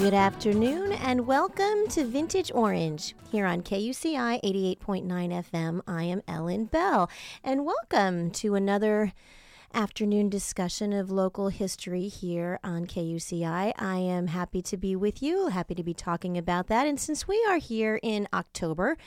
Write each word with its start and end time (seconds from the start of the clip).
Good 0.00 0.14
afternoon 0.14 0.89
and 1.02 1.26
welcome 1.26 1.88
to 1.88 2.04
Vintage 2.04 2.52
Orange 2.54 3.14
here 3.32 3.46
on 3.46 3.62
KUCI 3.62 4.42
88.9 4.42 5.06
FM. 5.06 5.80
I 5.86 6.04
am 6.04 6.22
Ellen 6.28 6.66
Bell 6.66 7.08
and 7.42 7.64
welcome 7.64 8.30
to 8.32 8.54
another 8.54 9.14
afternoon 9.72 10.28
discussion 10.28 10.92
of 10.92 11.10
local 11.10 11.48
history 11.48 12.08
here 12.08 12.60
on 12.62 12.86
KUCI. 12.86 13.72
I 13.78 13.96
am 13.96 14.26
happy 14.26 14.60
to 14.62 14.76
be 14.76 14.94
with 14.94 15.22
you, 15.22 15.46
happy 15.48 15.74
to 15.74 15.82
be 15.82 15.94
talking 15.94 16.36
about 16.36 16.66
that. 16.66 16.86
And 16.86 17.00
since 17.00 17.26
we 17.26 17.42
are 17.48 17.58
here 17.58 17.98
in 18.02 18.28
October, 18.32 18.98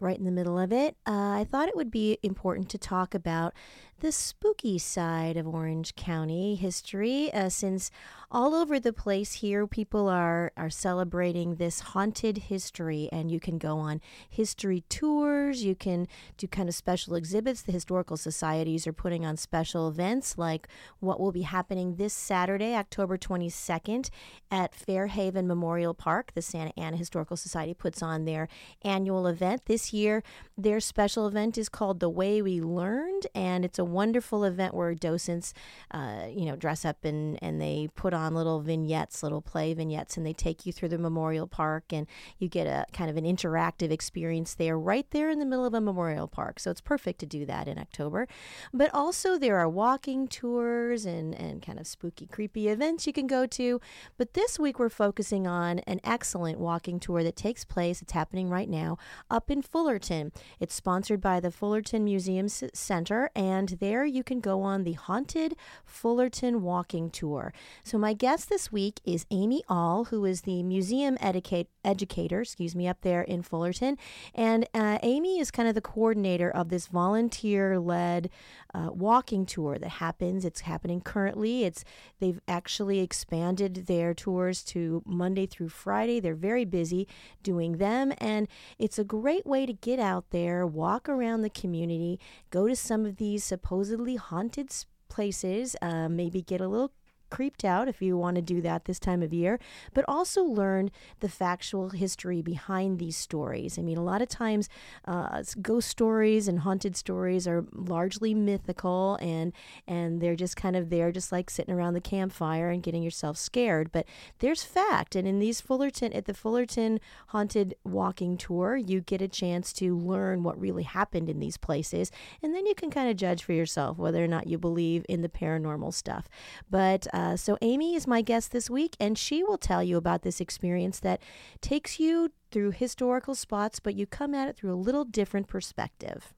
right 0.00 0.18
in 0.18 0.24
the 0.24 0.30
middle 0.30 0.58
of 0.58 0.72
it, 0.72 0.96
uh, 1.06 1.10
I 1.12 1.46
thought 1.50 1.68
it 1.68 1.76
would 1.76 1.90
be 1.90 2.18
important 2.22 2.68
to 2.70 2.78
talk 2.78 3.14
about 3.14 3.54
the 4.00 4.12
spooky 4.12 4.78
side 4.78 5.36
of 5.36 5.46
Orange 5.46 5.94
County 5.94 6.56
history, 6.56 7.32
uh, 7.32 7.48
since 7.48 7.90
all 8.30 8.54
over 8.54 8.80
the 8.80 8.92
place 8.92 9.34
here, 9.34 9.66
people 9.66 10.08
are, 10.08 10.50
are 10.56 10.68
celebrating 10.68 11.54
this 11.54 11.80
haunted 11.80 12.36
history, 12.36 13.08
and 13.12 13.30
you 13.30 13.38
can 13.38 13.58
go 13.58 13.78
on 13.78 14.00
history 14.28 14.82
tours, 14.88 15.62
you 15.62 15.76
can 15.76 16.08
do 16.36 16.48
kind 16.48 16.68
of 16.68 16.74
special 16.74 17.14
exhibits. 17.14 17.62
The 17.62 17.70
historical 17.70 18.16
societies 18.16 18.88
are 18.88 18.92
putting 18.92 19.24
on 19.24 19.36
special 19.36 19.88
events 19.88 20.36
like 20.36 20.66
what 20.98 21.20
will 21.20 21.32
be 21.32 21.42
happening 21.42 21.94
this 21.94 22.12
Saturday, 22.12 22.74
October 22.74 23.16
22nd, 23.16 24.10
at 24.50 24.74
Fairhaven 24.74 25.46
Memorial 25.46 25.94
Park. 25.94 26.32
The 26.34 26.42
Santa 26.42 26.72
Ana 26.76 26.96
Historical 26.96 27.36
Society 27.36 27.72
puts 27.72 28.02
on 28.02 28.24
their 28.24 28.48
annual 28.82 29.28
event. 29.28 29.66
This 29.66 29.83
year, 29.92 30.22
their 30.58 30.80
special 30.80 31.28
event 31.28 31.56
is 31.56 31.68
called 31.68 32.00
The 32.00 32.08
Way 32.08 32.42
We 32.42 32.60
Learned, 32.60 33.28
and 33.34 33.64
it's 33.64 33.78
a 33.78 33.84
wonderful 33.84 34.44
event 34.44 34.74
where 34.74 34.94
docents, 34.94 35.54
uh, 35.92 36.26
you 36.28 36.46
know, 36.46 36.56
dress 36.56 36.84
up 36.84 37.04
and, 37.04 37.38
and 37.42 37.60
they 37.60 37.88
put 37.94 38.12
on 38.12 38.24
on 38.24 38.34
little 38.34 38.60
vignettes, 38.60 39.22
little 39.22 39.42
play 39.42 39.74
vignettes, 39.74 40.16
and 40.16 40.26
they 40.26 40.32
take 40.32 40.66
you 40.66 40.72
through 40.72 40.88
the 40.88 40.98
memorial 40.98 41.46
park, 41.46 41.92
and 41.92 42.06
you 42.38 42.48
get 42.48 42.66
a 42.66 42.86
kind 42.92 43.10
of 43.10 43.16
an 43.16 43.24
interactive 43.24 43.90
experience 43.90 44.54
there, 44.54 44.78
right 44.78 45.06
there 45.10 45.30
in 45.30 45.38
the 45.38 45.44
middle 45.44 45.64
of 45.64 45.74
a 45.74 45.80
memorial 45.80 46.26
park. 46.26 46.58
So 46.58 46.70
it's 46.70 46.80
perfect 46.80 47.20
to 47.20 47.26
do 47.26 47.46
that 47.46 47.68
in 47.68 47.78
October. 47.78 48.26
But 48.72 48.92
also, 48.94 49.38
there 49.38 49.58
are 49.58 49.68
walking 49.68 50.26
tours 50.26 51.04
and, 51.04 51.34
and 51.34 51.62
kind 51.62 51.78
of 51.78 51.86
spooky, 51.86 52.26
creepy 52.26 52.68
events 52.68 53.06
you 53.06 53.12
can 53.12 53.26
go 53.26 53.46
to. 53.46 53.80
But 54.16 54.34
this 54.34 54.58
week, 54.58 54.78
we're 54.78 54.88
focusing 54.88 55.46
on 55.46 55.80
an 55.80 56.00
excellent 56.02 56.58
walking 56.58 56.98
tour 56.98 57.22
that 57.22 57.36
takes 57.36 57.64
place, 57.64 58.00
it's 58.02 58.12
happening 58.12 58.48
right 58.48 58.68
now, 58.68 58.96
up 59.30 59.50
in 59.50 59.62
Fullerton. 59.74 60.30
It's 60.60 60.72
sponsored 60.72 61.20
by 61.20 61.40
the 61.40 61.50
Fullerton 61.50 62.04
Museum 62.04 62.46
Center, 62.48 63.28
and 63.34 63.70
there 63.80 64.04
you 64.04 64.22
can 64.22 64.38
go 64.38 64.62
on 64.62 64.84
the 64.84 64.92
Haunted 64.92 65.56
Fullerton 65.84 66.62
Walking 66.62 67.10
Tour. 67.10 67.52
So, 67.82 67.98
my 67.98 68.12
guest 68.12 68.48
this 68.48 68.70
week 68.70 69.00
is 69.04 69.26
Amy 69.32 69.64
All, 69.68 70.04
who 70.04 70.24
is 70.24 70.42
the 70.42 70.62
museum 70.62 71.18
educate, 71.20 71.70
educator, 71.84 72.42
excuse 72.42 72.76
me, 72.76 72.86
up 72.86 73.00
there 73.00 73.22
in 73.22 73.42
Fullerton. 73.42 73.98
And 74.32 74.68
uh, 74.74 74.98
Amy 75.02 75.40
is 75.40 75.50
kind 75.50 75.68
of 75.68 75.74
the 75.74 75.80
coordinator 75.80 76.48
of 76.48 76.68
this 76.68 76.86
volunteer 76.86 77.80
led 77.80 78.30
uh, 78.72 78.90
walking 78.92 79.44
tour 79.44 79.76
that 79.80 79.88
happens. 79.88 80.44
It's 80.44 80.60
happening 80.60 81.00
currently. 81.00 81.64
It's 81.64 81.84
They've 82.20 82.40
actually 82.48 83.00
expanded 83.00 83.86
their 83.86 84.14
tours 84.14 84.62
to 84.64 85.02
Monday 85.04 85.46
through 85.46 85.68
Friday. 85.68 86.20
They're 86.20 86.34
very 86.34 86.64
busy 86.64 87.06
doing 87.42 87.78
them. 87.78 88.12
And 88.18 88.48
it's 88.78 88.98
a 88.98 89.04
great 89.04 89.44
way 89.44 89.63
to 89.66 89.72
get 89.72 89.98
out 89.98 90.30
there, 90.30 90.66
walk 90.66 91.08
around 91.08 91.42
the 91.42 91.50
community, 91.50 92.18
go 92.50 92.68
to 92.68 92.76
some 92.76 93.04
of 93.06 93.16
these 93.16 93.44
supposedly 93.44 94.16
haunted 94.16 94.70
places, 95.08 95.76
uh, 95.80 96.08
maybe 96.08 96.42
get 96.42 96.60
a 96.60 96.68
little 96.68 96.92
creeped 97.34 97.64
out 97.64 97.88
if 97.88 98.00
you 98.00 98.16
want 98.16 98.36
to 98.36 98.42
do 98.42 98.60
that 98.60 98.84
this 98.84 99.00
time 99.00 99.20
of 99.20 99.34
year, 99.34 99.58
but 99.92 100.04
also 100.06 100.44
learn 100.44 100.88
the 101.18 101.28
factual 101.28 101.90
history 101.90 102.40
behind 102.40 103.00
these 103.00 103.16
stories. 103.16 103.76
I 103.76 103.82
mean, 103.82 103.98
a 103.98 104.04
lot 104.04 104.22
of 104.22 104.28
times 104.28 104.68
uh, 105.04 105.42
ghost 105.60 105.88
stories 105.88 106.46
and 106.46 106.60
haunted 106.60 106.94
stories 106.96 107.48
are 107.48 107.66
largely 107.72 108.34
mythical 108.34 109.18
and 109.20 109.52
and 109.88 110.20
they're 110.20 110.36
just 110.36 110.56
kind 110.56 110.76
of 110.76 110.90
there 110.90 111.10
just 111.10 111.32
like 111.32 111.50
sitting 111.50 111.74
around 111.74 111.94
the 111.94 112.00
campfire 112.00 112.70
and 112.70 112.84
getting 112.84 113.02
yourself 113.02 113.36
scared, 113.36 113.90
but 113.90 114.06
there's 114.38 114.62
fact 114.62 115.16
and 115.16 115.26
in 115.26 115.40
these 115.40 115.60
Fullerton 115.60 116.12
at 116.12 116.26
the 116.26 116.34
Fullerton 116.34 117.00
haunted 117.28 117.74
walking 117.82 118.36
tour, 118.36 118.76
you 118.76 119.00
get 119.00 119.20
a 119.20 119.26
chance 119.26 119.72
to 119.72 119.98
learn 119.98 120.44
what 120.44 120.60
really 120.60 120.84
happened 120.84 121.28
in 121.28 121.40
these 121.40 121.56
places 121.56 122.12
and 122.44 122.54
then 122.54 122.64
you 122.64 122.76
can 122.76 122.92
kind 122.92 123.10
of 123.10 123.16
judge 123.16 123.42
for 123.42 123.54
yourself 123.54 123.98
whether 123.98 124.22
or 124.22 124.28
not 124.28 124.46
you 124.46 124.56
believe 124.56 125.04
in 125.08 125.22
the 125.22 125.28
paranormal 125.28 125.92
stuff. 125.92 126.28
But 126.70 127.08
uh, 127.12 127.23
uh, 127.24 127.36
so, 127.36 127.56
Amy 127.62 127.94
is 127.94 128.06
my 128.06 128.20
guest 128.20 128.52
this 128.52 128.68
week, 128.68 128.96
and 129.00 129.16
she 129.16 129.42
will 129.42 129.56
tell 129.56 129.82
you 129.82 129.96
about 129.96 130.22
this 130.22 130.40
experience 130.40 131.00
that 131.00 131.22
takes 131.62 131.98
you 131.98 132.30
through 132.50 132.72
historical 132.72 133.34
spots, 133.34 133.80
but 133.80 133.94
you 133.94 134.06
come 134.06 134.34
at 134.34 134.46
it 134.46 134.56
through 134.56 134.74
a 134.74 134.76
little 134.76 135.04
different 135.04 135.48
perspective. 135.48 136.34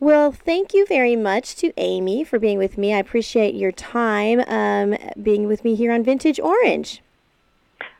Well, 0.00 0.32
thank 0.32 0.72
you 0.72 0.86
very 0.86 1.16
much 1.16 1.54
to 1.56 1.72
Amy 1.76 2.24
for 2.24 2.38
being 2.38 2.58
with 2.58 2.78
me. 2.78 2.94
I 2.94 2.98
appreciate 2.98 3.54
your 3.54 3.72
time 3.72 4.42
um, 4.46 4.96
being 5.22 5.46
with 5.46 5.64
me 5.64 5.74
here 5.74 5.92
on 5.92 6.02
Vintage 6.02 6.40
Orange. 6.40 7.02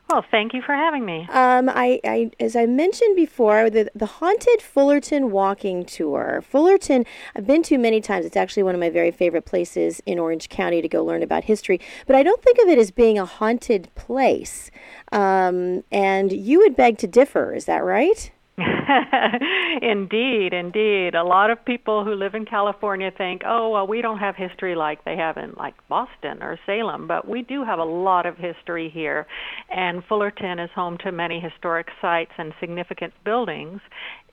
Well, 0.09 0.23
thank 0.31 0.53
you 0.53 0.61
for 0.61 0.73
having 0.73 1.05
me. 1.05 1.27
Um, 1.29 1.67
I, 1.67 1.99
I, 2.05 2.31
as 2.39 2.55
I 2.55 2.65
mentioned 2.65 3.15
before, 3.15 3.69
the 3.69 3.91
the 3.93 4.05
haunted 4.05 4.61
Fullerton 4.61 5.31
walking 5.31 5.83
tour. 5.83 6.41
Fullerton, 6.47 7.05
I've 7.35 7.45
been 7.45 7.61
to 7.63 7.77
many 7.77 7.99
times. 7.99 8.25
It's 8.25 8.37
actually 8.37 8.63
one 8.63 8.73
of 8.73 8.79
my 8.79 8.89
very 8.89 9.11
favorite 9.11 9.45
places 9.45 10.01
in 10.05 10.17
Orange 10.17 10.47
County 10.47 10.81
to 10.81 10.87
go 10.87 11.03
learn 11.03 11.23
about 11.23 11.43
history. 11.43 11.81
But 12.05 12.15
I 12.15 12.23
don't 12.23 12.41
think 12.41 12.57
of 12.59 12.69
it 12.69 12.77
as 12.77 12.89
being 12.89 13.19
a 13.19 13.25
haunted 13.25 13.93
place. 13.95 14.71
Um, 15.11 15.83
and 15.91 16.31
you 16.31 16.59
would 16.59 16.77
beg 16.77 16.97
to 16.99 17.07
differ. 17.07 17.53
Is 17.53 17.65
that 17.65 17.83
right? 17.83 18.31
indeed, 19.81 20.51
indeed. 20.51 21.13
A 21.13 21.23
lot 21.23 21.51
of 21.51 21.63
people 21.63 22.03
who 22.03 22.15
live 22.15 22.33
in 22.33 22.45
California 22.45 23.11
think, 23.15 23.43
"Oh, 23.45 23.69
well, 23.69 23.85
we 23.85 24.01
don't 24.01 24.17
have 24.17 24.35
history 24.35 24.73
like 24.73 25.05
they 25.05 25.15
have 25.15 25.37
in 25.37 25.53
like 25.57 25.75
Boston 25.87 26.41
or 26.41 26.57
Salem," 26.65 27.07
but 27.07 27.27
we 27.27 27.43
do 27.43 27.63
have 27.63 27.77
a 27.77 27.83
lot 27.83 28.25
of 28.25 28.37
history 28.37 28.89
here. 28.89 29.27
And 29.69 30.03
Fullerton 30.05 30.57
is 30.57 30.71
home 30.73 30.97
to 31.03 31.11
many 31.11 31.39
historic 31.39 31.87
sites 32.01 32.31
and 32.39 32.51
significant 32.59 33.13
buildings, 33.23 33.79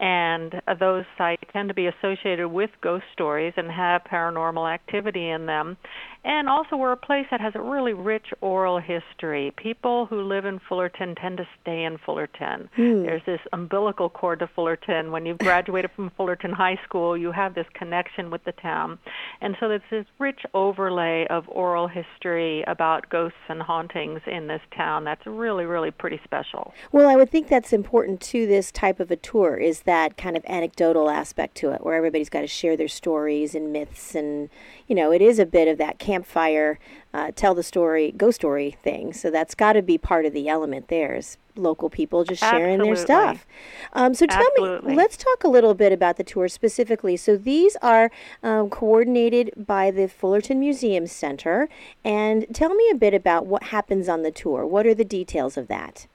and 0.00 0.54
those 0.80 1.04
sites 1.18 1.42
tend 1.52 1.68
to 1.68 1.74
be 1.74 1.86
associated 1.86 2.48
with 2.48 2.70
ghost 2.80 3.04
stories 3.12 3.52
and 3.58 3.70
have 3.70 4.02
paranormal 4.04 4.72
activity 4.72 5.28
in 5.28 5.44
them. 5.44 5.76
And 6.24 6.48
also, 6.48 6.76
we're 6.76 6.92
a 6.92 6.96
place 6.96 7.26
that 7.30 7.40
has 7.42 7.52
a 7.54 7.60
really 7.60 7.92
rich 7.92 8.26
oral 8.40 8.80
history. 8.80 9.52
People 9.56 10.06
who 10.06 10.22
live 10.22 10.46
in 10.46 10.58
Fullerton 10.66 11.14
tend 11.14 11.36
to 11.36 11.46
stay 11.60 11.84
in 11.84 11.98
Fullerton. 11.98 12.70
Mm. 12.78 13.04
There's 13.04 13.22
this 13.26 13.40
umbilical 13.52 14.08
cord 14.14 14.38
to 14.38 14.46
Fullerton. 14.46 15.12
When 15.12 15.26
you've 15.26 15.38
graduated 15.38 15.90
from 15.94 16.10
Fullerton 16.16 16.52
High 16.52 16.80
School, 16.84 17.16
you 17.16 17.32
have 17.32 17.54
this 17.54 17.66
connection 17.74 18.30
with 18.30 18.42
the 18.44 18.52
town. 18.52 18.98
And 19.42 19.56
so 19.60 19.68
there's 19.68 19.82
this 19.90 20.06
rich 20.18 20.40
overlay 20.54 21.26
of 21.28 21.44
oral 21.48 21.88
history 21.88 22.64
about 22.66 23.10
ghosts 23.10 23.36
and 23.48 23.60
hauntings 23.60 24.20
in 24.26 24.46
this 24.46 24.62
town 24.74 25.04
that's 25.04 25.26
really, 25.26 25.66
really 25.66 25.90
pretty 25.90 26.20
special. 26.24 26.72
Well, 26.92 27.08
I 27.08 27.16
would 27.16 27.30
think 27.30 27.48
that's 27.48 27.72
important 27.72 28.22
to 28.22 28.46
this 28.46 28.72
type 28.72 29.00
of 29.00 29.10
a 29.10 29.16
tour 29.16 29.56
is 29.56 29.82
that 29.82 30.16
kind 30.16 30.36
of 30.36 30.44
anecdotal 30.46 31.10
aspect 31.10 31.56
to 31.56 31.72
it 31.72 31.84
where 31.84 31.94
everybody's 31.94 32.30
got 32.30 32.40
to 32.40 32.46
share 32.46 32.76
their 32.76 32.88
stories 32.88 33.54
and 33.54 33.72
myths 33.72 34.14
and 34.14 34.48
you 34.86 34.94
know, 34.94 35.12
it 35.12 35.22
is 35.22 35.38
a 35.38 35.46
bit 35.46 35.68
of 35.68 35.78
that 35.78 35.98
campfire, 35.98 36.78
uh, 37.14 37.30
tell 37.36 37.54
the 37.54 37.62
story, 37.62 38.10
ghost 38.10 38.34
story 38.34 38.76
thing. 38.82 39.12
So 39.12 39.30
that's 39.30 39.54
got 39.54 39.74
to 39.74 39.82
be 39.82 39.96
part 39.96 40.26
of 40.26 40.32
the 40.32 40.48
element 40.48 40.88
there 40.88 41.14
is 41.14 41.38
local 41.54 41.88
people 41.88 42.24
just 42.24 42.40
sharing 42.42 42.80
Absolutely. 42.80 42.94
their 42.94 42.96
stuff. 42.96 43.46
Um, 43.92 44.14
so 44.14 44.26
tell 44.26 44.42
Absolutely. 44.58 44.90
me, 44.90 44.96
let's 44.96 45.16
talk 45.16 45.44
a 45.44 45.48
little 45.48 45.74
bit 45.74 45.92
about 45.92 46.16
the 46.16 46.24
tour 46.24 46.48
specifically. 46.48 47.16
So 47.16 47.36
these 47.36 47.76
are 47.80 48.10
um, 48.42 48.68
coordinated 48.68 49.52
by 49.56 49.92
the 49.92 50.08
Fullerton 50.08 50.58
Museum 50.58 51.06
Center. 51.06 51.68
And 52.04 52.46
tell 52.52 52.74
me 52.74 52.90
a 52.90 52.96
bit 52.96 53.14
about 53.14 53.46
what 53.46 53.64
happens 53.64 54.08
on 54.08 54.22
the 54.22 54.32
tour. 54.32 54.66
What 54.66 54.84
are 54.84 54.94
the 54.94 55.04
details 55.04 55.56
of 55.56 55.68
that? 55.68 56.08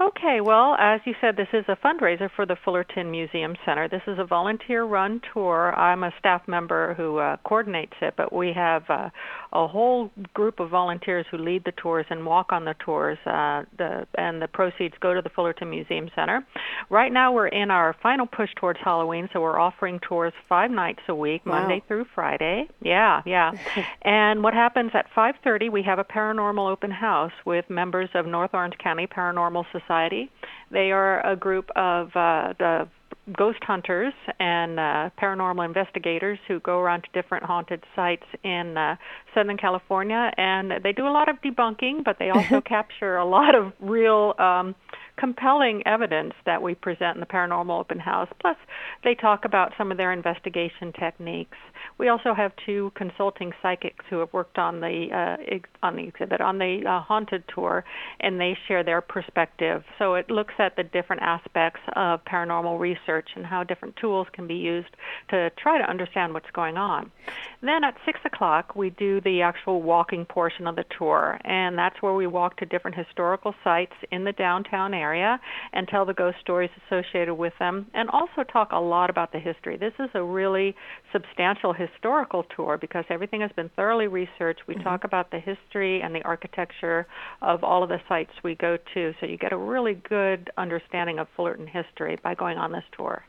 Okay, 0.00 0.40
well, 0.40 0.74
as 0.76 1.00
you 1.04 1.14
said, 1.20 1.36
this 1.36 1.46
is 1.52 1.64
a 1.68 1.76
fundraiser 1.76 2.28
for 2.34 2.44
the 2.44 2.56
Fullerton 2.64 3.12
Museum 3.12 3.54
Center. 3.64 3.88
This 3.88 4.02
is 4.08 4.18
a 4.18 4.24
volunteer 4.24 4.82
run 4.82 5.20
tour. 5.32 5.72
I'm 5.72 6.02
a 6.02 6.10
staff 6.18 6.42
member 6.48 6.94
who 6.94 7.18
uh, 7.18 7.36
coordinates 7.44 7.92
it, 8.02 8.14
but 8.16 8.32
we 8.32 8.52
have 8.52 8.82
uh, 8.88 9.10
a 9.52 9.68
whole 9.68 10.10
group 10.34 10.58
of 10.58 10.70
volunteers 10.70 11.26
who 11.30 11.38
lead 11.38 11.62
the 11.64 11.72
tours 11.80 12.06
and 12.10 12.26
walk 12.26 12.50
on 12.50 12.64
the 12.64 12.74
tours, 12.84 13.18
uh, 13.24 13.62
the, 13.78 14.04
and 14.18 14.42
the 14.42 14.48
proceeds 14.48 14.94
go 15.00 15.14
to 15.14 15.22
the 15.22 15.28
Fullerton 15.28 15.70
Museum 15.70 16.10
Center. 16.16 16.44
Right 16.90 17.12
now, 17.12 17.32
we're 17.32 17.46
in 17.46 17.70
our 17.70 17.94
final 18.02 18.26
push 18.26 18.50
towards 18.56 18.80
Halloween, 18.82 19.28
so 19.32 19.40
we're 19.40 19.60
offering 19.60 20.00
tours 20.00 20.32
five 20.48 20.72
nights 20.72 21.02
a 21.08 21.14
week, 21.14 21.46
wow. 21.46 21.60
Monday 21.60 21.84
through 21.86 22.06
Friday. 22.16 22.68
Yeah, 22.82 23.22
yeah. 23.24 23.52
and 24.02 24.42
what 24.42 24.54
happens 24.54 24.90
at 24.94 25.06
5:30? 25.16 25.70
We 25.70 25.84
have 25.84 26.00
a 26.00 26.04
paranormal 26.04 26.68
open 26.68 26.90
house 26.90 27.32
with 27.46 27.70
members 27.70 28.08
of 28.14 28.26
North 28.26 28.50
Orange 28.54 28.74
County 28.82 29.06
Paranormal 29.06 29.66
Society 29.66 29.83
Society. 29.84 30.30
They 30.70 30.90
are 30.90 31.24
a 31.26 31.36
group 31.36 31.70
of 31.76 32.08
uh, 32.14 32.54
the 32.58 32.88
ghost 33.32 33.58
hunters 33.62 34.12
and 34.38 34.78
uh, 34.78 35.10
paranormal 35.20 35.64
investigators 35.64 36.38
who 36.46 36.60
go 36.60 36.78
around 36.78 37.02
to 37.04 37.22
different 37.22 37.44
haunted 37.44 37.82
sites 37.96 38.24
in 38.42 38.76
uh, 38.76 38.96
Southern 39.34 39.56
California, 39.56 40.30
and 40.36 40.72
they 40.82 40.92
do 40.92 41.06
a 41.06 41.10
lot 41.10 41.28
of 41.28 41.36
debunking, 41.40 42.04
but 42.04 42.18
they 42.18 42.30
also 42.30 42.60
capture 42.66 43.16
a 43.16 43.24
lot 43.24 43.54
of 43.54 43.72
real. 43.80 44.34
Um, 44.38 44.74
compelling 45.16 45.86
evidence 45.86 46.34
that 46.44 46.60
we 46.60 46.74
present 46.74 47.16
in 47.16 47.20
the 47.20 47.26
paranormal 47.26 47.78
open 47.78 47.98
house. 47.98 48.28
Plus, 48.40 48.56
they 49.04 49.14
talk 49.14 49.44
about 49.44 49.72
some 49.78 49.92
of 49.92 49.96
their 49.96 50.12
investigation 50.12 50.92
techniques. 50.98 51.56
We 51.98 52.08
also 52.08 52.34
have 52.34 52.52
two 52.66 52.90
consulting 52.96 53.52
psychics 53.62 54.04
who 54.10 54.18
have 54.18 54.32
worked 54.32 54.58
on 54.58 54.80
the 54.80 55.08
uh, 55.12 55.42
ex- 55.46 55.68
on 55.82 55.96
the 55.96 56.04
exhibit 56.04 56.40
on 56.40 56.58
the 56.58 56.82
uh, 56.86 57.00
haunted 57.00 57.44
tour, 57.54 57.84
and 58.20 58.40
they 58.40 58.56
share 58.66 58.82
their 58.82 59.00
perspective. 59.00 59.84
So 59.98 60.14
it 60.14 60.30
looks 60.30 60.54
at 60.58 60.76
the 60.76 60.82
different 60.82 61.22
aspects 61.22 61.80
of 61.94 62.24
paranormal 62.24 62.80
research 62.80 63.28
and 63.36 63.46
how 63.46 63.62
different 63.62 63.96
tools 63.96 64.26
can 64.32 64.46
be 64.48 64.54
used 64.54 64.96
to 65.30 65.50
try 65.50 65.78
to 65.78 65.88
understand 65.88 66.34
what's 66.34 66.50
going 66.52 66.76
on. 66.76 67.12
Then 67.60 67.84
at 67.84 67.94
six 68.04 68.18
o'clock, 68.24 68.74
we 68.74 68.90
do 68.90 69.20
the 69.20 69.42
actual 69.42 69.80
walking 69.80 70.24
portion 70.24 70.66
of 70.66 70.74
the 70.74 70.84
tour, 70.98 71.38
and 71.44 71.78
that's 71.78 72.02
where 72.02 72.14
we 72.14 72.26
walk 72.26 72.56
to 72.56 72.66
different 72.66 72.96
historical 72.96 73.54
sites 73.62 73.94
in 74.10 74.24
the 74.24 74.32
downtown 74.32 74.92
area 74.92 75.03
and 75.12 75.86
tell 75.88 76.04
the 76.04 76.14
ghost 76.14 76.36
stories 76.40 76.70
associated 76.86 77.34
with 77.34 77.52
them, 77.58 77.86
and 77.94 78.08
also 78.10 78.42
talk 78.50 78.70
a 78.72 78.78
lot 78.78 79.10
about 79.10 79.32
the 79.32 79.38
history. 79.38 79.76
This 79.76 79.92
is 79.98 80.10
a 80.14 80.22
really 80.22 80.74
substantial 81.12 81.72
historical 81.72 82.44
tour 82.56 82.78
because 82.80 83.04
everything 83.10 83.40
has 83.40 83.50
been 83.56 83.70
thoroughly 83.76 84.06
researched. 84.06 84.62
We 84.66 84.74
mm-hmm. 84.74 84.84
talk 84.84 85.04
about 85.04 85.30
the 85.30 85.40
history 85.40 86.00
and 86.02 86.14
the 86.14 86.22
architecture 86.22 87.06
of 87.42 87.62
all 87.62 87.82
of 87.82 87.88
the 87.88 87.98
sites 88.08 88.30
we 88.42 88.54
go 88.54 88.76
to, 88.94 89.12
so 89.20 89.26
you 89.26 89.36
get 89.36 89.52
a 89.52 89.56
really 89.56 89.94
good 90.08 90.50
understanding 90.56 91.18
of 91.18 91.26
Fullerton 91.36 91.66
history 91.66 92.18
by 92.22 92.34
going 92.34 92.58
on 92.58 92.72
this 92.72 92.84
tour. 92.96 93.22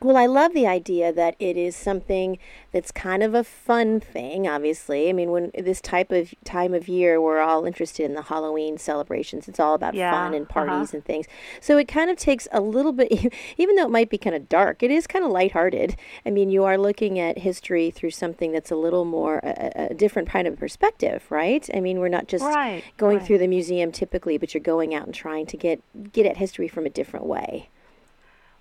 Well, 0.00 0.18
I 0.18 0.26
love 0.26 0.52
the 0.52 0.66
idea 0.66 1.12
that 1.14 1.34
it 1.38 1.56
is 1.56 1.74
something 1.74 2.38
that's 2.72 2.90
kind 2.90 3.22
of 3.22 3.34
a 3.34 3.42
fun 3.42 4.00
thing, 4.00 4.46
obviously. 4.46 5.08
I 5.08 5.14
mean, 5.14 5.30
when 5.30 5.50
this 5.56 5.80
type 5.80 6.12
of 6.12 6.34
time 6.44 6.74
of 6.74 6.88
year, 6.88 7.20
we're 7.22 7.40
all 7.40 7.64
interested 7.64 8.04
in 8.04 8.14
the 8.14 8.22
Halloween 8.22 8.76
celebrations. 8.76 9.48
It's 9.48 9.58
all 9.58 9.74
about 9.74 9.94
yeah. 9.94 10.10
fun 10.10 10.34
and 10.34 10.44
uh-huh. 10.44 10.52
parties 10.52 10.88
uh-huh. 10.90 10.96
and 10.96 11.04
things. 11.06 11.26
So 11.60 11.78
it 11.78 11.88
kind 11.88 12.10
of 12.10 12.18
takes 12.18 12.46
a 12.52 12.60
little 12.60 12.92
bit, 12.92 13.32
even 13.56 13.76
though 13.76 13.86
it 13.86 13.90
might 13.90 14.10
be 14.10 14.18
kind 14.18 14.36
of 14.36 14.48
dark, 14.48 14.82
it 14.82 14.90
is 14.90 15.06
kind 15.06 15.24
of 15.24 15.30
lighthearted. 15.30 15.96
I 16.26 16.30
mean, 16.30 16.50
you 16.50 16.64
are 16.64 16.76
looking 16.76 17.18
at 17.18 17.38
history 17.38 17.90
through 17.90 18.10
something 18.10 18.52
that's 18.52 18.70
a 18.70 18.76
little 18.76 19.06
more, 19.06 19.38
a, 19.42 19.88
a 19.90 19.94
different 19.94 20.28
kind 20.28 20.46
of 20.46 20.58
perspective, 20.58 21.24
right? 21.30 21.66
I 21.72 21.80
mean, 21.80 21.98
we're 21.98 22.08
not 22.08 22.28
just 22.28 22.44
right, 22.44 22.84
going 22.98 23.18
right. 23.18 23.26
through 23.26 23.38
the 23.38 23.48
museum 23.48 23.90
typically, 23.90 24.36
but 24.36 24.52
you're 24.52 24.62
going 24.62 24.94
out 24.94 25.06
and 25.06 25.14
trying 25.14 25.46
to 25.46 25.56
get, 25.56 25.80
get 26.12 26.26
at 26.26 26.36
history 26.36 26.68
from 26.68 26.84
a 26.84 26.90
different 26.90 27.24
way. 27.24 27.70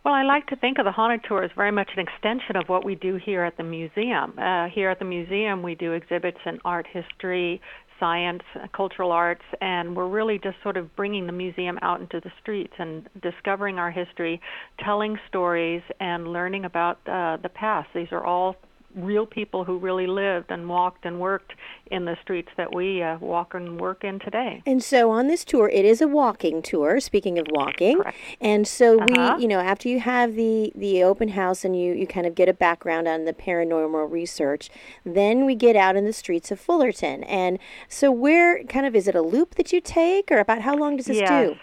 Well, 0.03 0.13
I 0.13 0.23
like 0.23 0.47
to 0.47 0.57
think 0.57 0.79
of 0.79 0.85
the 0.85 0.91
haunted 0.91 1.21
tour 1.29 1.43
as 1.43 1.51
very 1.55 1.71
much 1.71 1.89
an 1.95 2.05
extension 2.05 2.57
of 2.57 2.67
what 2.67 2.83
we 2.83 2.95
do 2.95 3.15
here 3.23 3.43
at 3.45 3.55
the 3.55 3.63
museum. 3.63 4.37
Uh, 4.37 4.67
here 4.67 4.89
at 4.89 4.99
the 4.99 5.05
museum, 5.05 5.63
we 5.63 5.75
do 5.75 5.93
exhibits 5.93 6.39
in 6.45 6.59
art 6.65 6.85
history, 6.91 7.61
science, 8.01 8.41
cultural 8.75 9.13
arts, 9.13 9.43
and 9.61 9.95
we're 9.95 10.09
really 10.09 10.37
just 10.43 10.57
sort 10.61 10.75
of 10.75 10.93
bringing 10.97 11.25
the 11.25 11.31
museum 11.31 11.79
out 11.81 12.01
into 12.01 12.19
the 12.19 12.31
streets 12.41 12.73
and 12.79 13.07
discovering 13.21 13.79
our 13.79 13.91
history, 13.91 14.41
telling 14.83 15.17
stories, 15.29 15.81
and 16.01 16.27
learning 16.27 16.65
about 16.65 16.97
uh, 17.07 17.37
the 17.41 17.49
past. 17.53 17.87
These 17.95 18.11
are 18.11 18.25
all 18.25 18.57
real 18.95 19.25
people 19.25 19.63
who 19.63 19.77
really 19.77 20.07
lived 20.07 20.51
and 20.51 20.67
walked 20.67 21.05
and 21.05 21.19
worked 21.19 21.53
in 21.87 22.05
the 22.05 22.17
streets 22.21 22.49
that 22.57 22.73
we 22.73 23.01
uh, 23.01 23.17
walk 23.19 23.53
and 23.53 23.79
work 23.79 24.03
in 24.03 24.19
today. 24.19 24.61
And 24.65 24.83
so 24.83 25.09
on 25.11 25.27
this 25.27 25.43
tour, 25.43 25.69
it 25.69 25.85
is 25.85 26.01
a 26.01 26.07
walking 26.07 26.61
tour. 26.61 26.99
Speaking 26.99 27.37
of 27.39 27.45
walking, 27.49 27.97
Correct. 27.97 28.17
and 28.41 28.67
so 28.67 28.99
uh-huh. 28.99 29.35
we, 29.37 29.43
you 29.43 29.47
know, 29.47 29.59
after 29.59 29.89
you 29.89 29.99
have 29.99 30.35
the 30.35 30.71
the 30.75 31.03
open 31.03 31.29
house 31.29 31.65
and 31.65 31.79
you 31.79 31.93
you 31.93 32.07
kind 32.07 32.25
of 32.25 32.35
get 32.35 32.49
a 32.49 32.53
background 32.53 33.07
on 33.07 33.25
the 33.25 33.33
paranormal 33.33 34.11
research, 34.11 34.69
then 35.05 35.45
we 35.45 35.55
get 35.55 35.75
out 35.75 35.95
in 35.95 36.05
the 36.05 36.13
streets 36.13 36.51
of 36.51 36.59
Fullerton. 36.59 37.23
And 37.23 37.59
so 37.87 38.11
where 38.11 38.63
kind 38.63 38.85
of 38.85 38.95
is 38.95 39.07
it 39.07 39.15
a 39.15 39.21
loop 39.21 39.55
that 39.55 39.71
you 39.73 39.81
take, 39.81 40.31
or 40.31 40.39
about 40.39 40.61
how 40.61 40.75
long 40.75 40.97
does 40.97 41.07
this 41.07 41.17
yes. 41.17 41.29
do? 41.29 41.55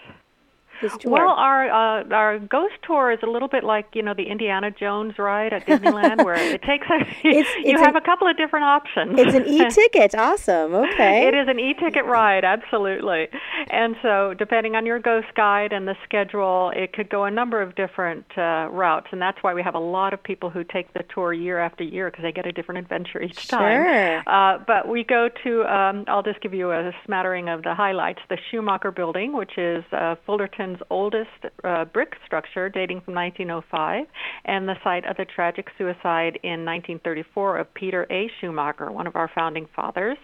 This 0.81 0.97
tour? 0.97 1.11
Well, 1.11 1.29
our 1.29 1.69
uh, 1.69 2.03
our 2.11 2.39
ghost 2.39 2.75
tour 2.85 3.11
is 3.11 3.19
a 3.23 3.27
little 3.27 3.47
bit 3.47 3.63
like 3.63 3.87
you 3.93 4.01
know 4.01 4.13
the 4.13 4.23
Indiana 4.23 4.71
Jones 4.71 5.17
ride 5.17 5.53
at 5.53 5.65
Disneyland, 5.65 6.23
where 6.23 6.35
it 6.35 6.61
takes 6.67 6.87
a, 6.89 7.05
it's, 7.23 7.49
you 7.63 7.77
have 7.77 7.95
an, 7.95 8.01
a 8.01 8.05
couple 8.05 8.27
of 8.27 8.37
different 8.37 8.65
options. 8.65 9.19
It's 9.19 9.35
an 9.35 9.45
e-ticket. 9.47 10.15
awesome. 10.15 10.73
Okay. 10.73 11.27
It 11.27 11.33
is 11.33 11.47
an 11.47 11.59
e-ticket 11.59 12.05
ride, 12.05 12.43
absolutely. 12.43 13.27
And 13.69 13.95
so, 14.01 14.33
depending 14.37 14.75
on 14.75 14.85
your 14.85 14.99
ghost 14.99 15.27
guide 15.35 15.71
and 15.71 15.87
the 15.87 15.95
schedule, 16.03 16.71
it 16.75 16.93
could 16.93 17.09
go 17.09 17.25
a 17.25 17.31
number 17.31 17.61
of 17.61 17.75
different 17.75 18.25
uh, 18.37 18.67
routes, 18.71 19.07
and 19.11 19.21
that's 19.21 19.37
why 19.41 19.53
we 19.53 19.61
have 19.63 19.75
a 19.75 19.79
lot 19.79 20.13
of 20.13 20.23
people 20.23 20.49
who 20.49 20.63
take 20.63 20.93
the 20.93 21.03
tour 21.13 21.33
year 21.33 21.59
after 21.59 21.83
year 21.83 22.09
because 22.09 22.23
they 22.23 22.31
get 22.31 22.45
a 22.45 22.51
different 22.51 22.79
adventure 22.79 23.21
each 23.21 23.47
sure. 23.47 23.59
time. 23.59 24.23
Uh, 24.27 24.63
but 24.65 24.87
we 24.87 25.03
go 25.03 25.29
to, 25.43 25.63
um, 25.63 26.05
I'll 26.07 26.23
just 26.23 26.41
give 26.41 26.53
you 26.53 26.71
a 26.71 26.91
smattering 27.05 27.49
of 27.49 27.63
the 27.63 27.75
highlights: 27.75 28.19
the 28.29 28.37
Schumacher 28.49 28.91
Building, 28.91 29.33
which 29.33 29.57
is 29.57 29.83
uh, 29.91 30.15
Fullerton 30.25 30.70
oldest 30.89 31.29
uh, 31.63 31.85
brick 31.85 32.13
structure 32.25 32.69
dating 32.69 33.01
from 33.01 33.15
1905 33.15 34.05
and 34.45 34.67
the 34.67 34.75
site 34.83 35.05
of 35.05 35.17
the 35.17 35.25
tragic 35.25 35.67
suicide 35.77 36.39
in 36.43 36.65
1934 36.65 37.57
of 37.57 37.73
Peter 37.73 38.05
A. 38.11 38.29
Schumacher, 38.39 38.91
one 38.91 39.07
of 39.07 39.15
our 39.15 39.29
founding 39.33 39.67
fathers. 39.75 40.17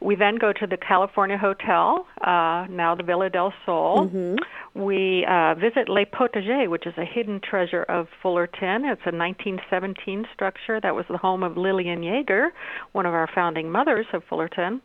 We 0.00 0.16
then 0.16 0.36
go 0.36 0.52
to 0.52 0.66
the 0.66 0.76
California 0.76 1.38
Hotel, 1.38 2.06
uh, 2.20 2.66
now 2.70 2.94
the 2.96 3.04
Villa 3.04 3.30
del 3.30 3.52
Sol. 3.64 4.08
Mm-hmm. 4.08 4.36
We 4.74 5.26
uh, 5.28 5.54
visit 5.54 5.88
Le 5.88 6.06
Potager, 6.06 6.68
which 6.68 6.86
is 6.86 6.94
a 6.96 7.04
hidden 7.04 7.40
treasure 7.40 7.82
of 7.82 8.06
Fullerton. 8.22 8.86
It's 8.86 9.02
a 9.04 9.12
1917 9.12 10.24
structure 10.32 10.80
that 10.80 10.94
was 10.94 11.04
the 11.10 11.18
home 11.18 11.42
of 11.42 11.56
Lillian 11.56 12.00
Yeager, 12.00 12.48
one 12.92 13.04
of 13.04 13.12
our 13.12 13.28
founding 13.34 13.70
mothers 13.70 14.06
of 14.14 14.22
Fullerton. 14.28 14.80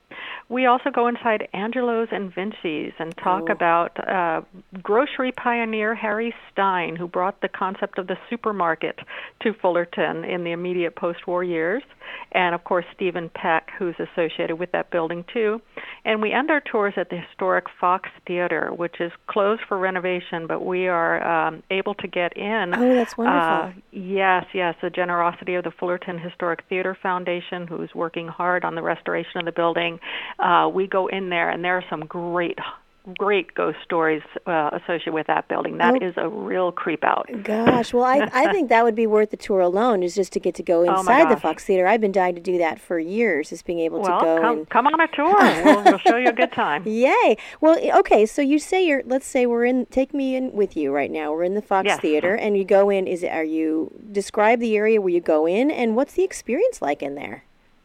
We 0.50 0.66
also 0.66 0.90
go 0.94 1.08
inside 1.08 1.48
Angelo's 1.54 2.10
and 2.12 2.34
Vinci's 2.34 2.94
and 3.00 3.16
talk 3.18 3.46
oh. 3.50 3.52
about 3.52 3.98
uh, 4.08 4.42
grocery 4.98 5.32
pioneer 5.32 5.94
Harry 5.94 6.34
Stein, 6.52 6.96
who 6.96 7.08
brought 7.08 7.40
the 7.42 7.48
concept 7.48 8.00
of 8.00 8.08
the 8.08 8.18
supermarket 8.32 8.98
to 9.44 9.54
Fullerton 9.62 10.24
in 10.24 10.44
the 10.44 10.52
immediate 10.52 10.96
post 10.96 11.28
war 11.28 11.44
years, 11.44 11.84
and 12.32 12.56
of 12.56 12.64
course 12.64 12.84
Stephen 12.96 13.30
Peck, 13.30 13.70
who's 13.78 13.94
associated 14.00 14.56
with 14.56 14.72
that 14.72 14.90
building 14.90 15.24
too. 15.32 15.62
And 16.04 16.20
we 16.20 16.32
end 16.32 16.50
our 16.50 16.62
tours 16.62 16.96
at 16.98 17.12
the 17.12 17.18
historic 17.18 17.66
Fox 17.80 18.10
Theater, 18.26 18.72
which 18.76 19.00
is 19.00 19.12
closed 19.28 19.62
for 19.68 19.78
renovation, 19.78 20.48
but 20.48 20.66
we 20.66 20.88
are 20.88 21.48
um, 21.48 21.62
able 21.70 21.94
to 21.94 22.08
get 22.08 22.36
in. 22.36 22.74
Oh, 22.74 22.96
that's 22.96 23.16
wonderful. 23.16 23.70
Uh, 23.70 23.82
yes, 23.92 24.46
yes, 24.52 24.74
the 24.82 24.90
generosity 24.90 25.54
of 25.54 25.64
the 25.64 25.72
Fullerton 25.80 26.18
Historic 26.18 26.64
Theater 26.70 26.98
Foundation, 27.04 27.68
who's 27.68 27.94
working 27.94 28.28
hard 28.28 28.66
on 28.66 28.74
the 28.74 28.82
restoration 28.82 29.38
of 29.38 29.46
the 29.46 29.52
building. 29.52 30.00
Uh, 30.40 30.68
we 30.74 30.88
go 30.88 31.06
in 31.06 31.30
there, 31.30 31.52
and 31.52 31.64
there 31.64 31.78
are 31.78 31.86
some 31.88 32.02
great 32.08 32.58
great 33.18 33.54
ghost 33.54 33.78
stories 33.84 34.22
uh, 34.46 34.72
associated 34.74 35.14
with 35.14 35.28
that 35.28 35.48
building. 35.48 35.78
That 35.78 36.02
oh. 36.02 36.06
is 36.06 36.14
a 36.18 36.28
real 36.28 36.72
creep 36.72 37.04
out. 37.04 37.30
Gosh, 37.44 37.94
well, 37.94 38.04
I, 38.04 38.30
I 38.34 38.52
think 38.52 38.70
that 38.70 38.84
would 38.84 38.96
be 38.96 39.08
worth 39.08 39.32
the 39.32 39.38
tour 39.38 39.62
alone, 39.62 40.04
is 40.04 40.16
just 40.16 40.34
to 40.34 40.40
get 40.40 40.56
to 40.56 40.64
go 40.64 40.86
Oh, 40.88 41.00
inside 41.00 41.30
the 41.32 41.40
Fox 41.40 41.66
Theater. 41.66 41.88
I've 41.88 42.02
been 42.02 42.12
dying 42.12 42.36
to 42.36 42.42
do 42.42 42.58
that 42.58 42.80
for 42.80 43.00
years, 43.00 43.52
is 43.52 43.62
being 43.62 43.80
able 43.80 44.02
well, 44.02 44.20
to 44.20 44.26
go 44.26 44.42
come, 44.42 44.58
and 44.58 44.70
come 44.70 44.88
on 44.88 45.00
a 45.00 45.08
tour. 45.08 45.36
we'll, 45.64 45.84
we'll 45.84 46.00
show 46.00 46.18
you 46.18 46.30
a 46.30 46.34
good 46.34 46.52
time. 46.52 46.84
Yay! 46.86 47.38
Well, 47.62 47.80
okay. 48.00 48.26
So 48.26 48.42
you 48.42 48.60
say 48.60 48.86
you're. 48.86 49.04
Let's 49.06 49.26
say 49.26 49.46
we're 49.46 49.66
in. 49.66 49.86
Take 49.88 50.14
me 50.14 50.36
in 50.36 50.52
with 50.52 50.76
you 50.76 50.92
right 50.92 51.12
now. 51.12 51.32
We're 51.32 51.44
in 51.44 51.56
the 51.56 51.62
Fox 51.62 51.88
Yes. 51.88 52.00
Theater, 52.02 52.36
and 52.36 52.58
you 52.58 52.66
go 52.66 52.90
in. 52.90 53.08
Is 53.08 53.24
it? 53.24 53.30
Are 53.30 53.44
you 53.44 53.92
describe 54.12 54.60
the 54.60 54.76
area 54.76 55.02
where 55.02 55.14
you 55.14 55.22
go 55.22 55.46
in, 55.46 55.72
and 55.72 55.96
what's 55.96 56.14
the 56.14 56.24
experience 56.24 56.82
like 56.82 57.02
in 57.02 57.16
there? 57.16 57.44